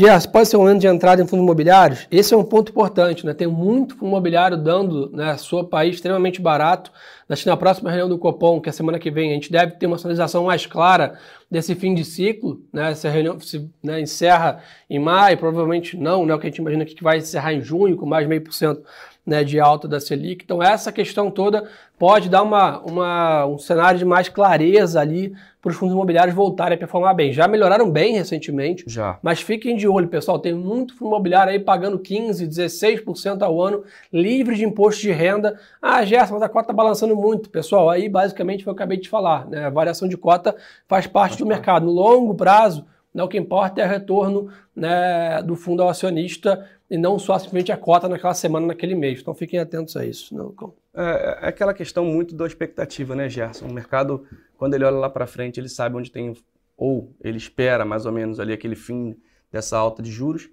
Gerson, 0.00 0.30
pode 0.30 0.48
ser 0.48 0.56
um 0.56 0.64
ano 0.64 0.80
de 0.80 0.86
entrada 0.86 1.20
em 1.20 1.26
fundos 1.26 1.44
imobiliários? 1.44 2.06
Esse 2.10 2.32
é 2.32 2.36
um 2.36 2.42
ponto 2.42 2.70
importante, 2.70 3.26
né? 3.26 3.34
Tem 3.34 3.46
muito 3.46 3.94
fundo 3.94 4.06
imobiliário 4.06 4.56
dando 4.56 5.10
né, 5.12 5.36
sua 5.36 5.62
país 5.62 5.96
extremamente 5.96 6.40
barato. 6.40 6.90
Acho 7.28 7.42
que 7.42 7.50
na 7.50 7.56
próxima 7.56 7.90
reunião 7.90 8.08
do 8.08 8.18
Copom, 8.18 8.62
que 8.62 8.68
é 8.68 8.70
a 8.70 8.72
semana 8.72 8.98
que 8.98 9.10
vem, 9.10 9.30
a 9.30 9.34
gente 9.34 9.52
deve 9.52 9.72
ter 9.72 9.84
uma 9.84 9.98
sinalização 9.98 10.44
mais 10.44 10.64
clara 10.64 11.18
desse 11.50 11.74
fim 11.74 11.94
de 11.94 12.02
ciclo. 12.02 12.62
Né? 12.72 12.92
Essa 12.92 13.10
reunião 13.10 13.38
se 13.40 13.70
né, 13.82 14.00
encerra 14.00 14.62
em 14.88 14.98
maio, 14.98 15.36
provavelmente 15.36 15.98
não, 15.98 16.24
né? 16.24 16.34
O 16.34 16.38
que 16.38 16.46
a 16.46 16.50
gente 16.50 16.60
imagina 16.62 16.86
que 16.86 17.04
vai 17.04 17.18
encerrar 17.18 17.52
em 17.52 17.60
junho, 17.60 17.94
com 17.94 18.06
mais 18.06 18.26
meio 18.26 18.42
por 18.42 18.54
cento 18.54 18.82
né, 19.30 19.44
de 19.44 19.60
alta 19.60 19.86
da 19.86 20.00
Selic. 20.00 20.42
Então, 20.44 20.60
essa 20.60 20.90
questão 20.90 21.30
toda 21.30 21.68
pode 21.96 22.28
dar 22.28 22.42
uma, 22.42 22.80
uma, 22.80 23.46
um 23.46 23.58
cenário 23.58 23.96
de 23.96 24.04
mais 24.04 24.28
clareza 24.28 25.00
ali 25.00 25.32
para 25.62 25.70
os 25.70 25.76
fundos 25.76 25.94
imobiliários 25.94 26.34
voltarem 26.34 26.74
a 26.74 26.78
performar 26.78 27.14
bem. 27.14 27.32
Já 27.32 27.46
melhoraram 27.46 27.88
bem 27.88 28.14
recentemente, 28.14 28.82
Já. 28.88 29.20
mas 29.22 29.40
fiquem 29.40 29.76
de 29.76 29.86
olho, 29.86 30.08
pessoal. 30.08 30.36
Tem 30.40 30.52
muito 30.52 30.96
fundo 30.96 31.10
imobiliário 31.10 31.52
aí 31.52 31.60
pagando 31.60 31.96
15%, 32.00 32.48
16% 32.48 33.42
ao 33.42 33.62
ano, 33.62 33.84
livre 34.12 34.56
de 34.56 34.64
imposto 34.64 35.00
de 35.00 35.12
renda. 35.12 35.60
Ah, 35.80 36.04
Gerson, 36.04 36.34
mas 36.34 36.42
a 36.42 36.48
cota 36.48 36.64
está 36.64 36.72
balançando 36.72 37.14
muito. 37.14 37.48
Pessoal, 37.50 37.88
aí 37.88 38.08
basicamente 38.08 38.64
foi 38.64 38.72
o 38.72 38.74
que 38.74 38.80
eu 38.80 38.84
acabei 38.84 38.98
de 38.98 39.08
falar. 39.08 39.46
Né? 39.46 39.66
A 39.66 39.70
variação 39.70 40.08
de 40.08 40.16
cota 40.16 40.56
faz 40.88 41.06
parte 41.06 41.30
faz 41.30 41.36
do 41.36 41.46
parte. 41.46 41.56
mercado. 41.56 41.86
No 41.86 41.92
longo 41.92 42.34
prazo, 42.34 42.84
né, 43.14 43.22
o 43.22 43.28
que 43.28 43.38
importa 43.38 43.80
é 43.80 43.86
o 43.86 43.88
retorno 43.88 44.48
né, 44.74 45.40
do 45.42 45.54
fundo 45.54 45.84
ao 45.84 45.88
acionista 45.88 46.66
e 46.90 46.98
não 46.98 47.18
só 47.18 47.38
simplesmente 47.38 47.70
a 47.70 47.76
cota 47.76 48.08
naquela 48.08 48.34
semana, 48.34 48.66
naquele 48.66 48.94
mês. 48.94 49.20
Então 49.20 49.34
fiquem 49.34 49.60
atentos 49.60 49.96
a 49.96 50.04
isso. 50.04 50.34
Não, 50.34 50.74
é, 50.94 51.38
é 51.42 51.48
aquela 51.48 51.72
questão 51.72 52.04
muito 52.04 52.34
da 52.34 52.46
expectativa, 52.46 53.14
né, 53.14 53.28
Gerson? 53.28 53.66
O 53.66 53.72
mercado, 53.72 54.26
quando 54.56 54.74
ele 54.74 54.84
olha 54.84 54.96
lá 54.96 55.08
para 55.08 55.26
frente, 55.26 55.60
ele 55.60 55.68
sabe 55.68 55.96
onde 55.96 56.10
tem, 56.10 56.34
ou 56.76 57.14
ele 57.22 57.38
espera 57.38 57.84
mais 57.84 58.06
ou 58.06 58.12
menos 58.12 58.40
ali 58.40 58.52
aquele 58.52 58.74
fim 58.74 59.16
dessa 59.52 59.78
alta 59.78 60.02
de 60.02 60.10
juros, 60.10 60.48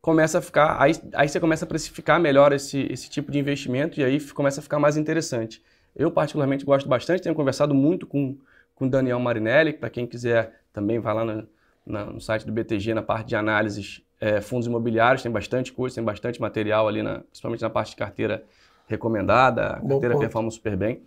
começa 0.00 0.38
a 0.38 0.40
ficar, 0.40 0.80
aí, 0.80 0.92
aí 1.14 1.28
você 1.28 1.40
começa 1.40 1.64
a 1.64 1.68
precificar 1.68 2.20
melhor 2.20 2.52
esse, 2.52 2.86
esse 2.90 3.08
tipo 3.08 3.30
de 3.30 3.38
investimento 3.38 4.00
e 4.00 4.04
aí 4.04 4.20
começa 4.30 4.60
a 4.60 4.62
ficar 4.62 4.78
mais 4.78 4.96
interessante. 4.96 5.62
Eu 5.96 6.10
particularmente 6.10 6.64
gosto 6.64 6.88
bastante, 6.88 7.22
tenho 7.22 7.34
conversado 7.34 7.74
muito 7.74 8.06
com 8.06 8.38
com 8.80 8.88
Daniel 8.88 9.20
Marinelli, 9.20 9.74
para 9.74 9.90
quem 9.90 10.06
quiser 10.06 10.62
também 10.72 10.98
vai 10.98 11.12
lá 11.12 11.22
no, 11.22 11.46
no 11.86 12.18
site 12.18 12.46
do 12.46 12.52
BTG, 12.52 12.94
na 12.94 13.02
parte 13.02 13.28
de 13.28 13.36
análises 13.36 14.00
é, 14.20 14.40
fundos 14.40 14.66
imobiliários, 14.66 15.22
tem 15.22 15.32
bastante 15.32 15.72
coisa, 15.72 15.94
tem 15.94 16.04
bastante 16.04 16.40
material 16.40 16.86
ali, 16.86 17.02
na, 17.02 17.20
principalmente 17.20 17.62
na 17.62 17.70
parte 17.70 17.90
de 17.90 17.96
carteira 17.96 18.44
recomendada, 18.86 19.74
a 19.76 19.80
carteira 19.80 20.18
performa 20.18 20.50
super 20.50 20.76
bem. 20.76 21.02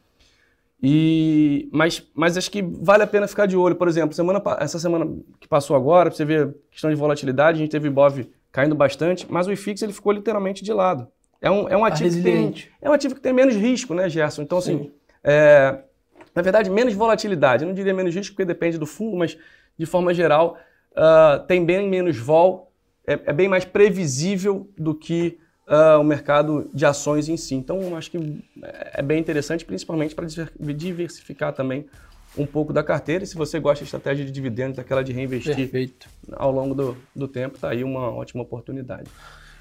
E, 0.81 1.69
mas, 1.71 2.05
mas 2.13 2.37
acho 2.37 2.51
que 2.51 2.61
vale 2.61 3.03
a 3.03 3.07
pena 3.07 3.27
ficar 3.27 3.45
de 3.45 3.55
olho. 3.55 3.75
Por 3.75 3.87
exemplo, 3.87 4.13
semana, 4.13 4.41
essa 4.59 4.79
semana 4.79 5.09
que 5.39 5.47
passou 5.47 5.75
agora, 5.75 6.11
você 6.11 6.25
vê 6.25 6.53
questão 6.71 6.89
de 6.89 6.95
volatilidade, 6.95 7.57
a 7.57 7.61
gente 7.61 7.71
teve 7.71 7.87
o 7.87 7.91
IBOV 7.91 8.29
caindo 8.51 8.75
bastante, 8.75 9.25
mas 9.31 9.47
o 9.47 9.51
IFIX 9.51 9.81
ele 9.81 9.93
ficou 9.93 10.11
literalmente 10.11 10.63
de 10.63 10.73
lado. 10.73 11.07
É 11.41 11.49
um, 11.49 11.69
é 11.69 11.77
um 11.77 11.85
ativo 11.85 12.15
que 12.15 12.23
tem, 12.23 12.53
é 12.81 12.89
um 12.89 12.93
ativo 12.93 13.15
que 13.15 13.21
tem 13.21 13.33
menos 13.33 13.55
risco, 13.55 13.93
né, 13.93 14.09
Gerson? 14.09 14.41
Então, 14.41 14.57
assim, 14.57 14.91
é, 15.23 15.79
na 16.35 16.41
verdade, 16.41 16.69
menos 16.69 16.93
volatilidade. 16.93 17.63
Eu 17.63 17.67
não 17.67 17.75
diria 17.75 17.93
menos 17.93 18.13
risco 18.13 18.33
porque 18.33 18.45
depende 18.45 18.77
do 18.77 18.85
fundo, 18.85 19.17
mas 19.17 19.37
de 19.77 19.85
forma 19.85 20.13
geral, 20.13 20.57
uh, 20.91 21.45
tem 21.47 21.65
bem 21.65 21.89
menos 21.89 22.17
vol 22.17 22.72
é, 23.05 23.19
é 23.25 23.33
bem 23.33 23.47
mais 23.47 23.65
previsível 23.65 24.67
do 24.77 24.93
que 24.93 25.37
uh, 25.67 25.99
o 25.99 26.03
mercado 26.03 26.69
de 26.73 26.85
ações 26.85 27.29
em 27.29 27.37
si. 27.37 27.55
Então, 27.55 27.95
acho 27.95 28.11
que 28.11 28.43
é 28.93 29.01
bem 29.01 29.19
interessante, 29.19 29.65
principalmente 29.65 30.15
para 30.15 30.25
diversificar 30.59 31.53
também 31.53 31.85
um 32.37 32.45
pouco 32.45 32.73
da 32.73 32.83
carteira. 32.83 33.23
E 33.23 33.27
se 33.27 33.35
você 33.35 33.59
gosta 33.59 33.79
de 33.79 33.85
estratégia 33.85 34.25
de 34.25 34.31
dividendos, 34.31 34.79
aquela 34.79 35.03
de 35.03 35.11
reinvestir 35.11 35.55
Perfeito. 35.55 36.07
ao 36.33 36.51
longo 36.51 36.73
do, 36.73 36.97
do 37.15 37.27
tempo, 37.27 37.55
está 37.55 37.69
aí 37.69 37.83
uma 37.83 38.11
ótima 38.11 38.43
oportunidade. 38.43 39.09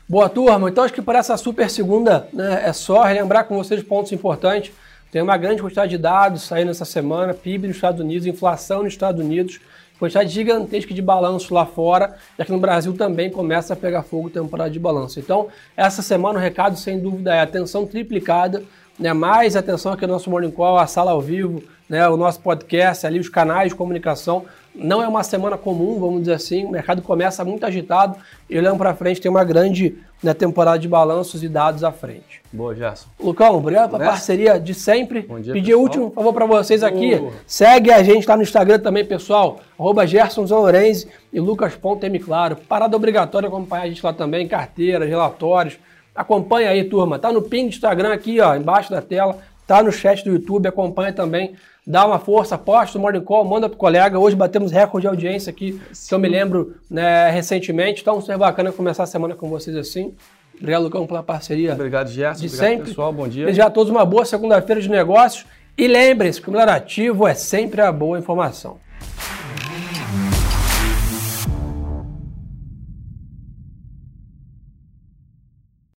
Boa 0.09 0.29
turma, 0.29 0.69
então 0.69 0.83
acho 0.85 0.93
que 0.93 1.01
para 1.01 1.21
essa 1.21 1.37
super 1.37 1.71
segunda 1.71 2.29
né, 2.33 2.65
é 2.67 2.73
só 2.73 3.03
relembrar 3.03 3.47
com 3.47 3.57
vocês 3.57 3.83
pontos 3.83 4.13
importantes. 4.13 4.73
Tem 5.13 5.23
uma 5.23 5.37
grande 5.37 5.63
quantidade 5.63 5.91
de 5.91 5.99
dados 5.99 6.43
saindo 6.43 6.71
essa 6.71 6.85
semana, 6.85 7.35
PIB 7.35 7.69
nos 7.69 7.77
Estados 7.77 8.01
Unidos, 8.01 8.27
inflação 8.27 8.83
nos 8.83 8.95
Estados 8.95 9.23
Unidos, 9.23 9.61
quantidade 10.03 10.31
gigantesca 10.31 10.93
de 10.93 11.01
balanço 11.01 11.55
lá 11.55 11.65
fora, 11.65 12.17
e 12.37 12.43
aqui 12.43 12.51
no 12.51 12.59
Brasil 12.59 12.93
também 12.93 13.31
começa 13.31 13.75
a 13.75 13.77
pegar 13.77 14.03
fogo 14.03 14.29
temporada 14.29 14.69
de 14.69 14.81
balanço. 14.81 15.21
Então, 15.21 15.47
essa 15.77 16.03
semana 16.03 16.41
o 16.41 16.43
recado, 16.43 16.77
sem 16.77 16.99
dúvida, 16.99 17.33
é 17.33 17.41
atenção 17.41 17.87
triplicada, 17.87 18.65
né? 18.99 19.13
mais 19.13 19.55
atenção 19.55 19.93
aqui 19.93 20.05
no 20.05 20.15
nosso 20.15 20.29
Morning 20.29 20.51
Call, 20.51 20.77
a 20.77 20.89
sala 20.89 21.13
ao 21.13 21.21
vivo, 21.21 21.63
né? 21.89 22.09
o 22.09 22.17
nosso 22.17 22.41
podcast, 22.41 23.07
ali 23.07 23.21
os 23.21 23.29
canais 23.29 23.69
de 23.69 23.77
comunicação. 23.77 24.45
Não 24.75 25.03
é 25.03 25.09
uma 25.09 25.23
semana 25.23 25.59
comum, 25.59 26.01
vamos 26.01 26.21
dizer 26.21 26.35
assim, 26.35 26.65
o 26.65 26.71
mercado 26.71 27.03
começa 27.03 27.45
muito 27.45 27.65
agitado 27.65 28.17
e 28.49 28.57
olhando 28.57 28.79
para 28.79 28.95
frente 28.95 29.21
tem 29.21 29.31
uma 29.31 29.45
grande 29.45 29.99
né, 30.23 30.33
temporada 30.33 30.79
de 30.79 30.89
balanços 30.89 31.43
e 31.43 31.49
dados 31.49 31.85
à 31.85 31.93
frente. 31.93 32.41
Boa, 32.53 32.75
Gerson. 32.75 33.09
Lucão, 33.21 33.57
obrigado 33.57 33.91
pela 33.91 34.05
parceria 34.05 34.59
de 34.59 34.73
sempre. 34.73 35.23
Bom 35.23 35.41
dia, 35.41 35.53
Pedir 35.53 35.75
o 35.75 35.81
último 35.81 36.11
favor 36.11 36.33
para 36.33 36.47
vocês 36.47 36.83
aqui. 36.83 37.15
Uh. 37.15 37.33
Segue 37.47 37.91
a 37.91 38.03
gente 38.03 38.27
lá 38.27 38.37
no 38.37 38.43
Instagram 38.43 38.79
também, 38.79 39.05
pessoal. 39.05 39.61
Arroba 39.79 40.05
Lorenzi 40.51 41.09
e 41.33 41.41
Lucas.m, 41.41 42.19
claro. 42.19 42.57
Parada 42.69 42.97
obrigatória 42.97 43.49
acompanhar 43.49 43.83
a 43.83 43.89
gente 43.89 44.05
lá 44.05 44.13
também, 44.13 44.47
carteiras, 44.49 45.09
relatórios. 45.09 45.79
Acompanha 46.15 46.71
aí, 46.71 46.85
turma. 46.85 47.19
Tá 47.19 47.33
no 47.33 47.43
ping 47.43 47.65
do 47.65 47.71
Instagram 47.71 48.13
aqui, 48.13 48.39
ó, 48.39 48.55
embaixo 48.55 48.91
da 48.91 49.01
tela. 49.01 49.39
Tá 49.73 49.83
no 49.83 49.91
chat 49.91 50.23
do 50.23 50.33
YouTube, 50.33 50.69
acompanha 50.69 51.15
também 51.15 51.55
dá 51.87 52.05
uma 52.05 52.19
força, 52.19 52.59
posta 52.59 52.99
o 52.99 53.01
Morning 53.01 53.23
Call, 53.23 53.43
manda 53.43 53.71
pro 53.71 53.79
colega. 53.79 54.19
Hoje 54.19 54.37
batemos 54.37 54.71
recorde 54.71 55.05
de 55.05 55.09
audiência 55.09 55.49
aqui, 55.49 55.81
Sim. 55.95 56.09
que 56.09 56.15
eu 56.15 56.19
me 56.19 56.29
lembro 56.29 56.77
né, 56.91 57.31
recentemente. 57.31 58.03
Então, 58.03 58.21
super 58.21 58.37
bacana 58.37 58.71
começar 58.71 59.05
a 59.05 59.07
semana 59.07 59.35
com 59.35 59.49
vocês 59.49 59.75
assim. 59.75 60.15
Obrigado, 60.61 60.83
Lucão, 60.83 61.07
pela 61.07 61.23
parceria. 61.23 61.73
Obrigado, 61.73 62.09
Gerson. 62.11 62.43
De 62.43 62.49
Obrigado, 62.49 62.69
sempre. 62.69 62.89
pessoal. 62.91 63.15
Bom 63.15 63.27
dia. 63.27 63.47
Desejar 63.47 63.69
a 63.69 63.71
todos 63.71 63.91
uma 63.91 64.05
boa 64.05 64.27
segunda-feira 64.27 64.79
de 64.79 64.91
negócios. 64.91 65.47
E 65.79 65.89
lembre-se 65.89 66.39
que 66.39 66.51
o 66.51 66.53
melhor 66.53 66.69
ativo 66.69 67.27
é 67.27 67.33
sempre 67.33 67.81
a 67.81 67.91
boa 67.91 68.19
informação. 68.19 68.77